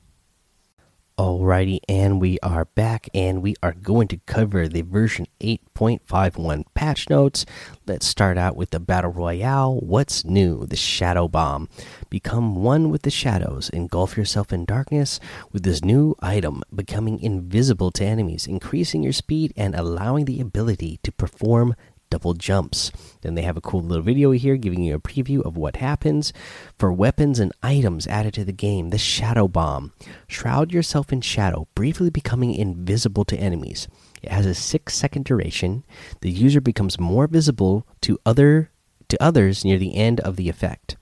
Alrighty, 1.18 1.80
and 1.88 2.20
we 2.20 2.38
are 2.44 2.64
back, 2.64 3.08
and 3.12 3.42
we 3.42 3.56
are 3.60 3.72
going 3.72 4.06
to 4.06 4.18
cover 4.18 4.68
the 4.68 4.82
version 4.82 5.26
8.51 5.40 6.62
patch 6.74 7.10
notes. 7.10 7.44
Let's 7.88 8.06
start 8.06 8.38
out 8.38 8.54
with 8.54 8.70
the 8.70 8.78
Battle 8.78 9.10
Royale. 9.10 9.80
What's 9.80 10.24
new? 10.24 10.64
The 10.64 10.76
Shadow 10.76 11.26
Bomb. 11.26 11.68
Become 12.08 12.62
one 12.62 12.88
with 12.88 13.02
the 13.02 13.10
shadows. 13.10 13.68
Engulf 13.70 14.16
yourself 14.16 14.52
in 14.52 14.64
darkness 14.64 15.18
with 15.50 15.64
this 15.64 15.82
new 15.82 16.14
item, 16.20 16.62
becoming 16.72 17.18
invisible 17.18 17.90
to 17.90 18.04
enemies, 18.04 18.46
increasing 18.46 19.02
your 19.02 19.12
speed, 19.12 19.52
and 19.56 19.74
allowing 19.74 20.24
the 20.24 20.40
ability 20.40 21.00
to 21.02 21.10
perform 21.10 21.74
double 22.10 22.34
jumps. 22.34 22.90
Then 23.22 23.34
they 23.34 23.42
have 23.42 23.56
a 23.56 23.60
cool 23.60 23.82
little 23.82 24.04
video 24.04 24.30
here 24.32 24.56
giving 24.56 24.82
you 24.82 24.94
a 24.94 25.00
preview 25.00 25.44
of 25.44 25.56
what 25.56 25.76
happens. 25.76 26.32
For 26.78 26.92
weapons 26.92 27.38
and 27.38 27.52
items 27.62 28.06
added 28.06 28.34
to 28.34 28.44
the 28.44 28.52
game, 28.52 28.90
the 28.90 28.98
Shadow 28.98 29.48
Bomb. 29.48 29.92
Shroud 30.26 30.72
yourself 30.72 31.12
in 31.12 31.20
shadow, 31.20 31.68
briefly 31.74 32.10
becoming 32.10 32.54
invisible 32.54 33.24
to 33.26 33.36
enemies. 33.36 33.88
It 34.22 34.30
has 34.30 34.46
a 34.46 34.54
6 34.54 34.94
second 34.94 35.24
duration. 35.24 35.84
The 36.20 36.30
user 36.30 36.60
becomes 36.60 36.98
more 36.98 37.26
visible 37.26 37.86
to 38.02 38.18
other 38.26 38.70
to 39.08 39.22
others 39.22 39.64
near 39.64 39.78
the 39.78 39.96
end 39.96 40.20
of 40.20 40.36
the 40.36 40.48
effect. 40.48 40.96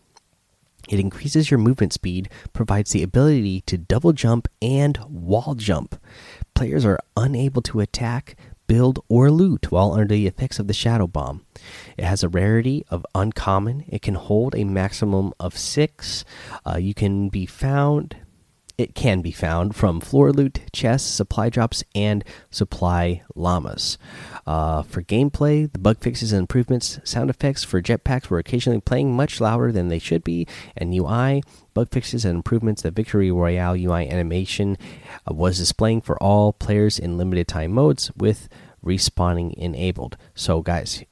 It 0.88 1.00
increases 1.00 1.50
your 1.50 1.58
movement 1.58 1.92
speed, 1.92 2.28
provides 2.52 2.92
the 2.92 3.02
ability 3.02 3.62
to 3.62 3.76
double 3.76 4.12
jump 4.12 4.46
and 4.62 4.98
wall 5.08 5.54
jump. 5.56 6.00
Players 6.54 6.84
are 6.84 7.00
unable 7.16 7.62
to 7.62 7.80
attack, 7.80 8.36
build, 8.66 9.04
or 9.08 9.30
loot 9.30 9.70
while 9.70 9.92
under 9.92 10.14
the 10.14 10.26
effects 10.26 10.58
of 10.58 10.66
the 10.66 10.74
Shadow 10.74 11.06
Bomb. 11.06 11.44
It 11.96 12.04
has 12.04 12.22
a 12.22 12.28
rarity 12.28 12.84
of 12.90 13.06
uncommon. 13.14 13.84
It 13.88 14.02
can 14.02 14.14
hold 14.14 14.54
a 14.54 14.64
maximum 14.64 15.32
of 15.38 15.56
six. 15.56 16.24
Uh, 16.66 16.76
you 16.76 16.94
can 16.94 17.28
be 17.28 17.46
found. 17.46 18.16
It 18.78 18.94
can 18.94 19.22
be 19.22 19.32
found 19.32 19.74
from 19.74 20.00
floor 20.00 20.32
loot, 20.32 20.60
chests, 20.70 21.08
supply 21.08 21.48
drops, 21.48 21.82
and 21.94 22.22
supply 22.50 23.22
llamas. 23.34 23.96
Uh, 24.46 24.82
for 24.82 25.02
gameplay, 25.02 25.72
the 25.72 25.78
bug 25.78 25.98
fixes 26.00 26.30
and 26.32 26.40
improvements, 26.40 27.00
sound 27.02 27.30
effects 27.30 27.64
for 27.64 27.80
jetpacks 27.80 28.28
were 28.28 28.38
occasionally 28.38 28.80
playing 28.80 29.16
much 29.16 29.40
louder 29.40 29.72
than 29.72 29.88
they 29.88 29.98
should 29.98 30.22
be, 30.22 30.46
and 30.76 30.94
UI 30.94 31.42
bug 31.72 31.90
fixes 31.90 32.26
and 32.26 32.36
improvements. 32.36 32.82
The 32.82 32.90
Victory 32.90 33.30
Royale 33.30 33.76
UI 33.76 34.10
animation 34.10 34.76
uh, 35.30 35.32
was 35.32 35.58
displaying 35.58 36.02
for 36.02 36.22
all 36.22 36.52
players 36.52 36.98
in 36.98 37.16
limited 37.16 37.48
time 37.48 37.72
modes 37.72 38.10
with 38.14 38.48
respawning 38.84 39.54
enabled. 39.54 40.18
So, 40.34 40.60
guys, 40.60 41.02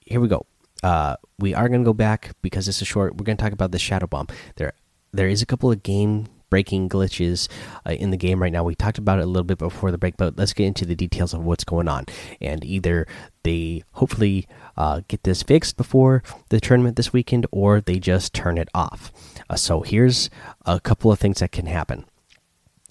here 0.00 0.20
we 0.20 0.26
go. 0.26 0.46
Uh, 0.82 1.16
we 1.38 1.54
are 1.54 1.68
going 1.68 1.82
to 1.82 1.86
go 1.86 1.92
back 1.92 2.32
because 2.42 2.66
this 2.66 2.82
is 2.82 2.88
short. 2.88 3.16
We're 3.16 3.24
going 3.24 3.36
to 3.36 3.42
talk 3.42 3.52
about 3.52 3.70
the 3.70 3.78
Shadow 3.78 4.08
Bomb. 4.08 4.26
There, 4.56 4.72
there 5.12 5.28
is 5.28 5.40
a 5.40 5.46
couple 5.46 5.70
of 5.70 5.84
game 5.84 6.26
breaking 6.52 6.86
glitches 6.90 7.48
uh, 7.86 7.92
in 7.92 8.10
the 8.10 8.18
game 8.18 8.42
right 8.42 8.52
now. 8.52 8.62
We 8.62 8.74
talked 8.74 8.98
about 8.98 9.20
it 9.20 9.22
a 9.22 9.26
little 9.26 9.42
bit 9.42 9.56
before 9.56 9.90
the 9.90 9.96
break, 9.96 10.18
but 10.18 10.36
let's 10.36 10.52
get 10.52 10.66
into 10.66 10.84
the 10.84 10.94
details 10.94 11.32
of 11.32 11.42
what's 11.42 11.64
going 11.64 11.88
on. 11.88 12.04
And 12.42 12.62
either 12.62 13.06
they 13.42 13.84
hopefully 13.92 14.46
uh, 14.76 15.00
get 15.08 15.22
this 15.22 15.42
fixed 15.42 15.78
before 15.78 16.22
the 16.50 16.60
tournament 16.60 16.96
this 16.96 17.10
weekend, 17.10 17.46
or 17.50 17.80
they 17.80 17.98
just 17.98 18.34
turn 18.34 18.58
it 18.58 18.68
off. 18.74 19.10
Uh, 19.48 19.56
so 19.56 19.80
here's 19.80 20.28
a 20.66 20.78
couple 20.78 21.10
of 21.10 21.18
things 21.18 21.38
that 21.40 21.52
can 21.52 21.64
happen, 21.64 22.04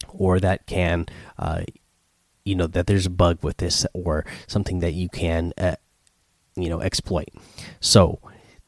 or 0.09 0.39
that 0.39 0.65
can, 0.65 1.05
uh, 1.37 1.61
you 2.43 2.55
know, 2.55 2.65
that 2.65 2.87
there's 2.87 3.05
a 3.05 3.11
bug 3.11 3.43
with 3.43 3.57
this, 3.57 3.85
or 3.93 4.25
something 4.47 4.79
that 4.79 4.93
you 4.93 5.07
can, 5.07 5.53
uh, 5.59 5.75
you 6.55 6.67
know, 6.67 6.81
exploit. 6.81 7.29
So 7.79 8.17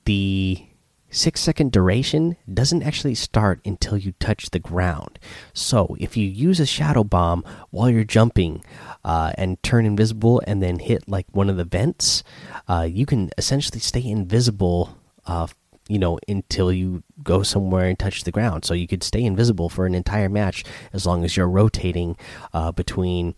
the 0.06 0.68
six 1.14 1.40
second 1.40 1.72
duration 1.72 2.36
doesn't 2.52 2.84
actually 2.84 3.16
start 3.16 3.62
until 3.64 3.98
you 3.98 4.14
touch 4.20 4.50
the 4.50 4.60
ground. 4.60 5.20
So 5.54 5.96
if 6.00 6.18
you 6.18 6.28
use 6.28 6.60
a 6.60 6.66
shadow 6.66 7.04
bomb 7.04 7.46
while 7.70 7.90
you're 7.90 8.04
jumping 8.04 8.64
uh, 9.06 9.32
and 9.38 9.62
turn 9.64 9.86
invisible 9.86 10.42
and 10.46 10.62
then 10.62 10.80
hit 10.80 11.08
like 11.08 11.28
one 11.32 11.50
of 11.50 11.58
the 11.58 11.64
vents, 11.64 12.24
uh, 12.68 12.88
you 12.90 13.06
can 13.06 13.30
essentially 13.38 13.80
stay 13.80 14.06
invisible. 14.06 14.98
Uh, 15.26 15.48
you 15.90 16.00
know, 16.00 16.18
until 16.30 16.72
you 16.72 17.04
go 17.22 17.44
somewhere 17.44 17.88
and 17.88 18.00
touch 18.00 18.24
the 18.24 18.32
ground. 18.32 18.64
So 18.64 18.74
you 18.74 18.88
could 18.88 19.04
stay 19.04 19.22
invisible 19.22 19.68
for 19.68 19.86
an 19.86 19.94
entire 19.94 20.30
match 20.30 20.64
as 20.94 21.06
long 21.06 21.26
as 21.26 21.36
you're 21.36 21.50
rotating 21.50 22.16
uh, 22.54 22.72
between 22.72 23.36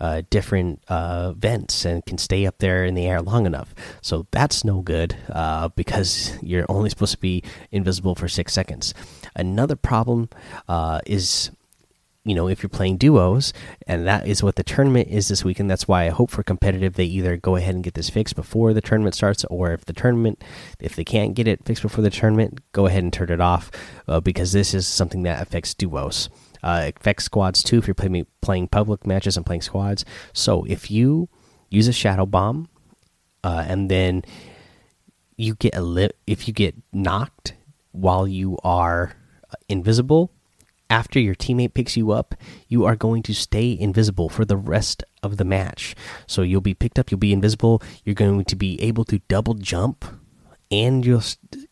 uh, 0.00 0.22
different 0.30 0.82
uh, 0.88 1.32
vents 1.32 1.84
and 1.84 2.04
can 2.06 2.18
stay 2.18 2.46
up 2.46 2.58
there 2.58 2.84
in 2.84 2.94
the 2.94 3.06
air 3.06 3.20
long 3.20 3.46
enough. 3.46 3.74
So 4.00 4.26
that's 4.30 4.64
no 4.64 4.80
good 4.80 5.16
uh, 5.28 5.68
because 5.68 6.32
you're 6.42 6.66
only 6.68 6.90
supposed 6.90 7.12
to 7.12 7.18
be 7.18 7.42
invisible 7.70 8.14
for 8.14 8.28
six 8.28 8.52
seconds. 8.52 8.94
Another 9.36 9.76
problem 9.76 10.28
uh, 10.68 11.00
is. 11.06 11.50
You 12.22 12.34
know, 12.34 12.48
if 12.48 12.62
you're 12.62 12.68
playing 12.68 12.98
duos, 12.98 13.54
and 13.86 14.06
that 14.06 14.28
is 14.28 14.42
what 14.42 14.56
the 14.56 14.62
tournament 14.62 15.08
is 15.08 15.28
this 15.28 15.42
weekend. 15.42 15.70
That's 15.70 15.88
why 15.88 16.04
I 16.04 16.10
hope 16.10 16.30
for 16.30 16.42
competitive 16.42 16.92
they 16.92 17.06
either 17.06 17.38
go 17.38 17.56
ahead 17.56 17.74
and 17.74 17.82
get 17.82 17.94
this 17.94 18.10
fixed 18.10 18.36
before 18.36 18.74
the 18.74 18.82
tournament 18.82 19.14
starts, 19.14 19.42
or 19.46 19.72
if 19.72 19.86
the 19.86 19.94
tournament, 19.94 20.44
if 20.78 20.94
they 20.94 21.02
can't 21.02 21.32
get 21.34 21.48
it 21.48 21.64
fixed 21.64 21.82
before 21.82 22.04
the 22.04 22.10
tournament, 22.10 22.60
go 22.72 22.84
ahead 22.84 23.02
and 23.02 23.10
turn 23.10 23.30
it 23.30 23.40
off 23.40 23.70
uh, 24.06 24.20
because 24.20 24.52
this 24.52 24.74
is 24.74 24.86
something 24.86 25.22
that 25.22 25.40
affects 25.40 25.72
duos. 25.72 26.28
Uh, 26.62 26.90
affects 26.96 27.24
squads 27.24 27.62
too 27.62 27.78
if 27.78 27.86
you're 27.86 27.94
playing 27.94 28.26
playing 28.40 28.68
public 28.68 29.06
matches 29.06 29.36
and 29.36 29.46
playing 29.46 29.62
squads. 29.62 30.04
So 30.32 30.64
if 30.64 30.90
you 30.90 31.28
use 31.70 31.88
a 31.88 31.92
shadow 31.92 32.26
bomb, 32.26 32.68
uh, 33.42 33.64
and 33.66 33.90
then 33.90 34.22
you 35.36 35.54
get 35.54 35.74
a 35.74 35.80
li 35.80 36.10
if 36.26 36.46
you 36.46 36.54
get 36.54 36.74
knocked 36.92 37.54
while 37.92 38.28
you 38.28 38.58
are 38.62 39.16
invisible, 39.68 40.30
after 40.90 41.20
your 41.20 41.36
teammate 41.36 41.72
picks 41.72 41.96
you 41.96 42.10
up, 42.10 42.34
you 42.68 42.84
are 42.84 42.96
going 42.96 43.22
to 43.22 43.32
stay 43.32 43.76
invisible 43.78 44.28
for 44.28 44.44
the 44.44 44.56
rest 44.56 45.04
of 45.22 45.36
the 45.36 45.44
match. 45.44 45.94
So 46.26 46.42
you'll 46.42 46.60
be 46.60 46.74
picked 46.74 46.98
up, 46.98 47.10
you'll 47.10 47.18
be 47.18 47.32
invisible. 47.32 47.80
You're 48.04 48.14
going 48.14 48.44
to 48.44 48.56
be 48.56 48.80
able 48.82 49.04
to 49.04 49.20
double 49.28 49.54
jump, 49.54 50.04
and 50.70 51.04
you'll 51.04 51.22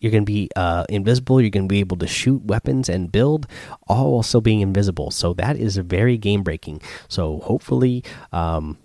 you're 0.00 0.12
going 0.12 0.24
to 0.24 0.32
be 0.32 0.50
uh, 0.56 0.84
invisible. 0.88 1.40
You're 1.40 1.50
going 1.50 1.68
to 1.68 1.72
be 1.72 1.80
able 1.80 1.96
to 1.98 2.06
shoot 2.06 2.44
weapons 2.44 2.88
and 2.88 3.10
build, 3.12 3.46
all 3.86 4.12
while 4.12 4.22
still 4.22 4.40
being 4.40 4.60
invisible. 4.60 5.10
So 5.10 5.34
that 5.34 5.56
is 5.56 5.76
very 5.78 6.16
game 6.18 6.42
breaking. 6.42 6.82
So 7.08 7.40
hopefully. 7.40 8.04
Um, 8.32 8.78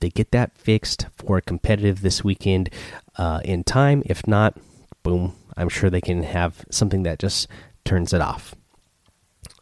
they 0.00 0.10
get 0.10 0.30
that 0.30 0.56
fixed 0.56 1.06
for 1.16 1.40
competitive 1.40 2.02
this 2.02 2.22
weekend 2.22 2.70
uh, 3.16 3.40
in 3.44 3.64
time. 3.64 4.02
If 4.06 4.26
not, 4.28 4.56
boom, 5.02 5.34
I'm 5.56 5.68
sure 5.68 5.90
they 5.90 6.00
can 6.00 6.22
have 6.22 6.64
something 6.70 7.02
that 7.02 7.18
just 7.18 7.48
turns 7.84 8.12
it 8.12 8.20
off. 8.20 8.54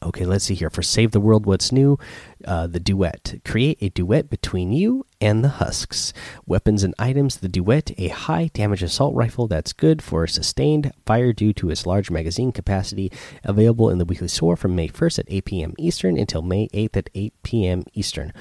Okay, 0.03 0.27
let's 0.27 0.45
see 0.45 0.55
here. 0.55 0.69
For 0.69 0.83
Save 0.83 1.13
the 1.13 1.21
World, 1.21 1.47
what's 1.47 1.73
new? 1.73 1.99
Uh, 2.45 2.67
the 2.67 2.81
duet. 2.81 3.41
Create 3.45 3.79
a 3.81 3.89
duet 3.89 4.29
between 4.29 4.73
you 4.73 5.07
and 5.23 5.43
the 5.43 5.49
husks. 5.49 6.13
Weapons 6.45 6.85
and 6.85 6.95
items. 6.99 7.39
The 7.39 7.49
duet, 7.49 7.93
a 7.97 8.09
high 8.09 8.51
damage 8.53 8.83
assault 8.83 9.15
rifle 9.15 9.49
that's 9.49 9.73
good 9.73 10.03
for 10.03 10.27
sustained 10.27 10.93
fire 11.07 11.33
due 11.33 11.55
to 11.55 11.71
its 11.71 11.87
large 11.87 12.11
magazine 12.11 12.53
capacity. 12.53 13.11
Available 13.43 13.89
in 13.89 13.97
the 13.97 14.05
weekly 14.05 14.29
store 14.29 14.57
from 14.57 14.77
May 14.77 14.89
1st 14.89 15.21
at 15.21 15.27
8 15.29 15.45
p.m. 15.47 15.75
Eastern 15.79 16.19
until 16.19 16.43
May 16.43 16.69
8th 16.69 16.97
at 16.99 17.11
8 17.15 17.35
p.m. 17.43 17.83
Eastern. 17.95 18.33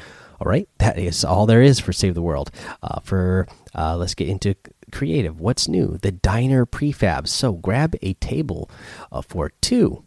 All 0.41 0.51
right, 0.51 0.67
that 0.79 0.99
is 0.99 1.23
all 1.23 1.45
there 1.45 1.61
is 1.61 1.79
for 1.79 1.93
Save 1.93 2.15
the 2.15 2.21
World. 2.21 2.51
Uh, 2.83 2.99
for 2.99 3.47
uh, 3.73 3.95
let's 3.95 4.13
get 4.15 4.27
into 4.27 4.55
creative. 4.91 5.39
What's 5.39 5.69
new? 5.69 5.97
The 6.01 6.11
diner 6.11 6.65
prefabs. 6.65 7.29
So 7.29 7.53
grab 7.53 7.95
a 8.01 8.15
table 8.15 8.69
uh, 9.11 9.21
for 9.21 9.53
two, 9.61 10.03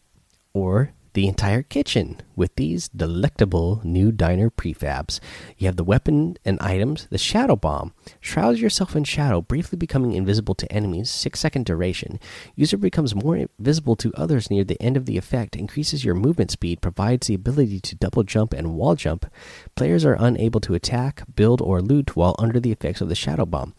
or 0.53 0.93
the 1.13 1.27
entire 1.27 1.63
kitchen 1.63 2.21
with 2.37 2.55
these 2.57 2.89
delectable 2.89 3.81
new 3.85 4.13
diner 4.13 4.51
prefabs. 4.51 5.21
You 5.57 5.67
have 5.67 5.77
the 5.77 5.85
weapon 5.85 6.37
and 6.45 6.59
items, 6.61 7.07
the 7.11 7.19
shadow 7.19 7.57
bomb. 7.57 7.93
Shroud 8.21 8.59
yourself 8.59 8.95
in 8.95 9.05
shadow, 9.05 9.41
briefly 9.41 9.77
becoming 9.77 10.13
invisible 10.13 10.55
to 10.55 10.73
enemies, 10.73 11.11
6 11.11 11.39
second 11.39 11.67
duration. 11.67 12.21
User 12.55 12.77
becomes 12.77 13.15
more 13.15 13.47
visible 13.59 13.97
to 13.97 14.15
others 14.15 14.51
near 14.51 14.65
the 14.65 14.81
end 14.83 14.97
of 14.97 15.07
the 15.07 15.17
effect, 15.17 15.57
increases 15.57 16.05
your 16.05 16.15
movement 16.15 16.51
speed, 16.51 16.81
provides 16.81 17.27
the 17.27 17.35
ability 17.35 17.81
to 17.81 17.97
double 17.97 18.23
jump 18.23 18.53
and 18.53 18.75
wall 18.75 18.95
jump. 18.95 19.27
Players 19.75 20.05
are 20.05 20.17
unable 20.19 20.61
to 20.61 20.75
attack, 20.75 21.23
build, 21.35 21.61
or 21.61 21.81
loot 21.81 22.17
while 22.17 22.37
under 22.39 22.61
the 22.61 22.73
effects 22.73 23.01
of 23.01 23.09
the 23.09 23.15
shadow 23.15 23.47
bomb. 23.47 23.75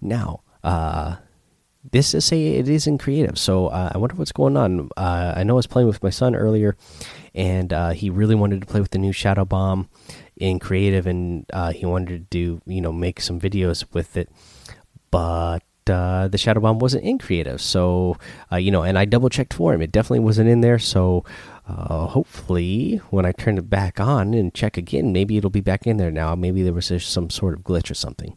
Now, 0.00 0.40
uh, 0.62 1.16
this 1.90 2.14
is 2.14 2.24
say 2.24 2.54
it 2.54 2.68
isn't 2.68 2.98
creative. 2.98 3.38
So 3.38 3.68
uh, 3.68 3.90
i 3.94 3.98
wonder 3.98 4.14
what's 4.14 4.32
going 4.32 4.56
on. 4.56 4.90
Uh, 4.96 5.34
i 5.36 5.42
know 5.42 5.54
i 5.54 5.56
was 5.56 5.66
playing 5.66 5.88
with 5.88 6.02
my 6.02 6.10
son 6.10 6.34
earlier 6.34 6.76
and 7.34 7.72
uh, 7.72 7.90
he 7.90 8.10
really 8.10 8.34
wanted 8.34 8.60
to 8.60 8.66
play 8.66 8.80
with 8.80 8.90
the 8.90 8.98
new 8.98 9.12
shadow 9.12 9.44
bomb 9.44 9.88
in 10.36 10.58
creative 10.58 11.06
and 11.06 11.46
uh, 11.52 11.72
he 11.72 11.86
wanted 11.86 12.08
to 12.08 12.18
do 12.18 12.62
you 12.66 12.80
know 12.80 12.92
make 12.92 13.20
some 13.20 13.40
videos 13.40 13.84
with 13.92 14.16
it. 14.16 14.30
But 15.10 15.64
uh, 15.88 16.28
the 16.28 16.38
shadow 16.38 16.60
bomb 16.60 16.78
wasn't 16.78 17.04
in 17.04 17.18
creative. 17.18 17.60
So 17.60 18.16
uh, 18.52 18.56
you 18.56 18.70
know 18.70 18.82
and 18.82 18.96
i 18.96 19.04
double 19.04 19.28
checked 19.28 19.54
for 19.54 19.74
him. 19.74 19.82
It 19.82 19.90
definitely 19.90 20.20
wasn't 20.20 20.48
in 20.48 20.60
there. 20.60 20.78
So 20.78 21.24
hopefully 21.66 22.96
when 23.08 23.24
i 23.24 23.32
turn 23.32 23.56
it 23.56 23.70
back 23.70 23.98
on 23.98 24.34
and 24.34 24.52
check 24.52 24.76
again 24.76 25.10
maybe 25.10 25.38
it'll 25.38 25.48
be 25.48 25.60
back 25.60 25.86
in 25.86 25.96
there 25.96 26.10
now. 26.12 26.36
Maybe 26.36 26.62
there 26.62 26.72
was 26.72 26.92
some 27.02 27.28
sort 27.30 27.54
of 27.54 27.60
glitch 27.60 27.90
or 27.90 27.94
something 27.94 28.36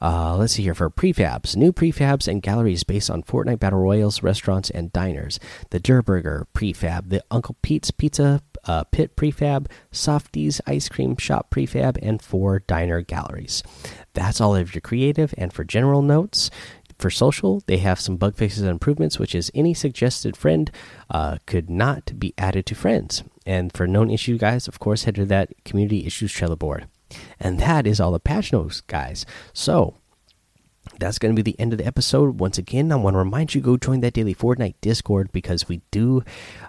uh, 0.00 0.36
let's 0.36 0.54
see 0.54 0.62
here 0.62 0.74
for 0.74 0.90
prefabs. 0.90 1.56
New 1.56 1.72
prefabs 1.72 2.26
and 2.26 2.42
galleries 2.42 2.84
based 2.84 3.10
on 3.10 3.22
Fortnite 3.22 3.60
Battle 3.60 3.80
Royales, 3.80 4.22
restaurants, 4.22 4.70
and 4.70 4.92
diners. 4.92 5.38
The 5.70 5.80
Durr 5.80 6.02
Burger 6.02 6.46
prefab, 6.54 7.10
the 7.10 7.22
Uncle 7.30 7.56
Pete's 7.62 7.90
Pizza 7.90 8.42
uh, 8.64 8.84
Pit 8.84 9.16
prefab, 9.16 9.66
Softies 9.90 10.60
Ice 10.66 10.88
Cream 10.88 11.16
Shop 11.16 11.50
prefab, 11.50 11.98
and 12.02 12.22
four 12.22 12.60
diner 12.60 13.00
galleries. 13.00 13.62
That's 14.14 14.40
all 14.40 14.56
of 14.56 14.74
your 14.74 14.80
creative. 14.80 15.34
And 15.36 15.52
for 15.52 15.64
general 15.64 16.02
notes, 16.02 16.50
for 16.98 17.10
social, 17.10 17.62
they 17.66 17.78
have 17.78 17.98
some 17.98 18.16
bug 18.16 18.36
fixes 18.36 18.62
and 18.62 18.70
improvements, 18.70 19.18
which 19.18 19.34
is 19.34 19.50
any 19.54 19.72
suggested 19.72 20.36
friend 20.36 20.70
uh, 21.08 21.38
could 21.46 21.70
not 21.70 22.18
be 22.18 22.34
added 22.36 22.66
to 22.66 22.74
friends. 22.74 23.24
And 23.46 23.72
for 23.72 23.86
known 23.86 24.10
issue 24.10 24.36
guys, 24.36 24.68
of 24.68 24.78
course, 24.78 25.04
head 25.04 25.14
to 25.14 25.24
that 25.26 25.52
community 25.64 26.06
issues 26.06 26.32
Trello 26.32 26.58
board. 26.58 26.86
And 27.38 27.58
that 27.60 27.86
is 27.86 28.00
all 28.00 28.12
the 28.12 28.20
patch 28.20 28.52
notes, 28.52 28.80
guys. 28.80 29.26
So 29.52 29.94
that's 30.98 31.18
going 31.18 31.34
to 31.34 31.42
be 31.42 31.50
the 31.50 31.58
end 31.58 31.72
of 31.72 31.78
the 31.78 31.86
episode. 31.86 32.40
Once 32.40 32.58
again, 32.58 32.92
I 32.92 32.96
want 32.96 33.14
to 33.14 33.18
remind 33.18 33.54
you 33.54 33.60
go 33.60 33.76
join 33.76 34.00
that 34.00 34.12
daily 34.12 34.34
Fortnite 34.34 34.74
Discord 34.80 35.32
because 35.32 35.68
we 35.68 35.80
do, 35.90 36.22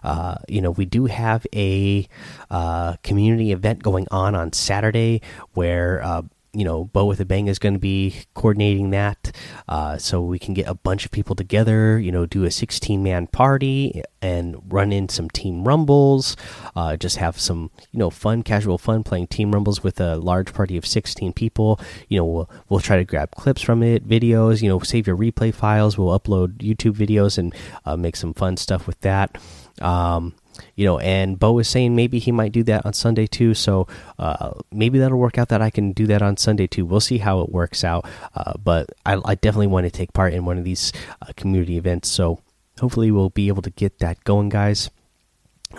uh, 0.03 0.35
you 0.47 0.61
know, 0.61 0.71
we 0.71 0.85
do 0.85 1.05
have 1.05 1.45
a 1.53 2.07
uh, 2.49 2.95
community 3.03 3.51
event 3.51 3.83
going 3.83 4.07
on 4.11 4.35
on 4.35 4.53
Saturday 4.53 5.21
where. 5.53 6.03
Uh, 6.03 6.21
you 6.53 6.65
know, 6.65 6.85
Bo 6.85 7.05
with 7.05 7.21
a 7.21 7.25
Bang 7.25 7.47
is 7.47 7.59
going 7.59 7.73
to 7.73 7.79
be 7.79 8.23
coordinating 8.33 8.89
that, 8.89 9.31
uh, 9.69 9.97
so 9.97 10.21
we 10.21 10.37
can 10.37 10.53
get 10.53 10.67
a 10.67 10.73
bunch 10.73 11.05
of 11.05 11.11
people 11.11 11.33
together. 11.35 11.97
You 11.97 12.11
know, 12.11 12.25
do 12.25 12.43
a 12.43 12.51
16 12.51 13.01
man 13.01 13.27
party 13.27 14.03
and 14.21 14.57
run 14.71 14.91
in 14.91 15.07
some 15.07 15.29
team 15.29 15.63
rumbles. 15.65 16.35
Uh, 16.75 16.97
just 16.97 17.17
have 17.17 17.39
some, 17.39 17.71
you 17.91 17.99
know, 17.99 18.09
fun, 18.09 18.43
casual 18.43 18.77
fun 18.77 19.03
playing 19.03 19.27
team 19.27 19.53
rumbles 19.53 19.81
with 19.81 19.99
a 20.01 20.17
large 20.17 20.53
party 20.53 20.75
of 20.75 20.85
16 20.85 21.31
people. 21.33 21.79
You 22.09 22.19
know, 22.19 22.25
we'll 22.25 22.49
we'll 22.67 22.79
try 22.81 22.97
to 22.97 23.05
grab 23.05 23.31
clips 23.31 23.61
from 23.61 23.81
it, 23.81 24.05
videos. 24.05 24.61
You 24.61 24.69
know, 24.69 24.79
save 24.79 25.07
your 25.07 25.17
replay 25.17 25.53
files. 25.53 25.97
We'll 25.97 26.19
upload 26.19 26.57
YouTube 26.57 26.95
videos 26.95 27.37
and 27.37 27.55
uh, 27.85 27.95
make 27.95 28.17
some 28.17 28.33
fun 28.33 28.57
stuff 28.57 28.87
with 28.87 28.99
that. 29.01 29.37
Um, 29.79 30.35
you 30.75 30.85
know, 30.85 30.99
and 30.99 31.39
Bo 31.39 31.59
is 31.59 31.67
saying 31.67 31.95
maybe 31.95 32.19
he 32.19 32.31
might 32.31 32.51
do 32.51 32.63
that 32.63 32.85
on 32.85 32.93
Sunday 32.93 33.27
too. 33.27 33.53
So 33.53 33.87
uh, 34.19 34.51
maybe 34.71 34.99
that'll 34.99 35.17
work 35.17 35.37
out 35.37 35.49
that 35.49 35.61
I 35.61 35.69
can 35.69 35.91
do 35.91 36.07
that 36.07 36.21
on 36.21 36.37
Sunday 36.37 36.67
too. 36.67 36.85
We'll 36.85 36.99
see 36.99 37.19
how 37.19 37.41
it 37.41 37.49
works 37.49 37.83
out. 37.83 38.05
Uh, 38.35 38.53
but 38.57 38.89
I, 39.05 39.19
I, 39.23 39.35
definitely 39.35 39.67
want 39.67 39.85
to 39.85 39.91
take 39.91 40.13
part 40.13 40.33
in 40.33 40.45
one 40.45 40.57
of 40.57 40.63
these 40.63 40.91
uh, 41.21 41.31
community 41.35 41.77
events. 41.77 42.09
So 42.09 42.39
hopefully 42.79 43.11
we'll 43.11 43.29
be 43.29 43.47
able 43.47 43.61
to 43.63 43.69
get 43.69 43.99
that 43.99 44.23
going, 44.23 44.49
guys. 44.49 44.89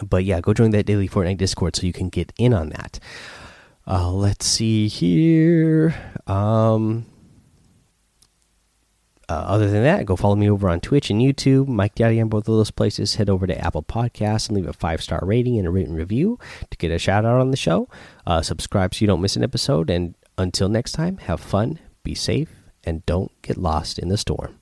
But 0.03 0.25
yeah, 0.25 0.41
go 0.41 0.55
join 0.55 0.71
that 0.71 0.87
daily 0.87 1.09
Fortnite 1.09 1.39
Discord 1.39 1.77
so 1.77 1.87
you 1.87 1.93
can 1.93 2.09
get 2.09 2.33
in 2.39 2.55
on 2.55 2.71
that. 2.71 2.99
Uh, 3.87 4.11
let's 4.11 4.47
see 4.47 4.89
here. 4.89 5.95
Um, 6.27 7.07
uh, 9.33 9.45
other 9.47 9.71
than 9.71 9.83
that, 9.83 10.05
go 10.05 10.15
follow 10.15 10.37
me 10.37 10.51
over 10.51 10.69
on 10.69 10.79
Twitch 10.79 11.09
and 11.09 11.21
YouTube, 11.21 11.67
Mike 11.67 11.95
Daddy 11.95 12.21
on 12.21 12.29
both 12.29 12.49
of 12.49 12.55
those 12.55 12.71
places. 12.71 13.15
Head 13.15 13.31
over 13.31 13.47
to 13.47 13.59
Apple 13.59 13.83
Podcasts 13.83 14.49
and 14.49 14.57
leave 14.57 14.69
a 14.69 14.75
five 14.75 15.03
star 15.03 15.21
rating 15.23 15.57
and 15.57 15.67
a 15.67 15.71
written 15.71 15.95
review 15.95 16.39
to 16.71 16.77
get 16.77 16.91
a 16.91 16.99
shout 16.99 17.25
out 17.25 17.41
on 17.41 17.51
the 17.51 17.57
show. 17.57 17.89
Uh, 18.27 18.43
subscribe 18.43 18.95
so 18.95 19.01
you 19.01 19.07
don't 19.07 19.23
miss 19.23 19.37
an 19.37 19.43
episode. 19.43 19.89
And 19.89 20.15
until 20.37 20.69
next 20.69 20.93
time, 20.93 21.17
have 21.19 21.41
fun, 21.41 21.79
be 22.03 22.15
safe, 22.15 22.51
and 22.85 23.07
don't 23.07 23.33
get 23.41 23.57
lost 23.57 23.99
in 23.99 24.09
the 24.09 24.19
storm. 24.19 24.62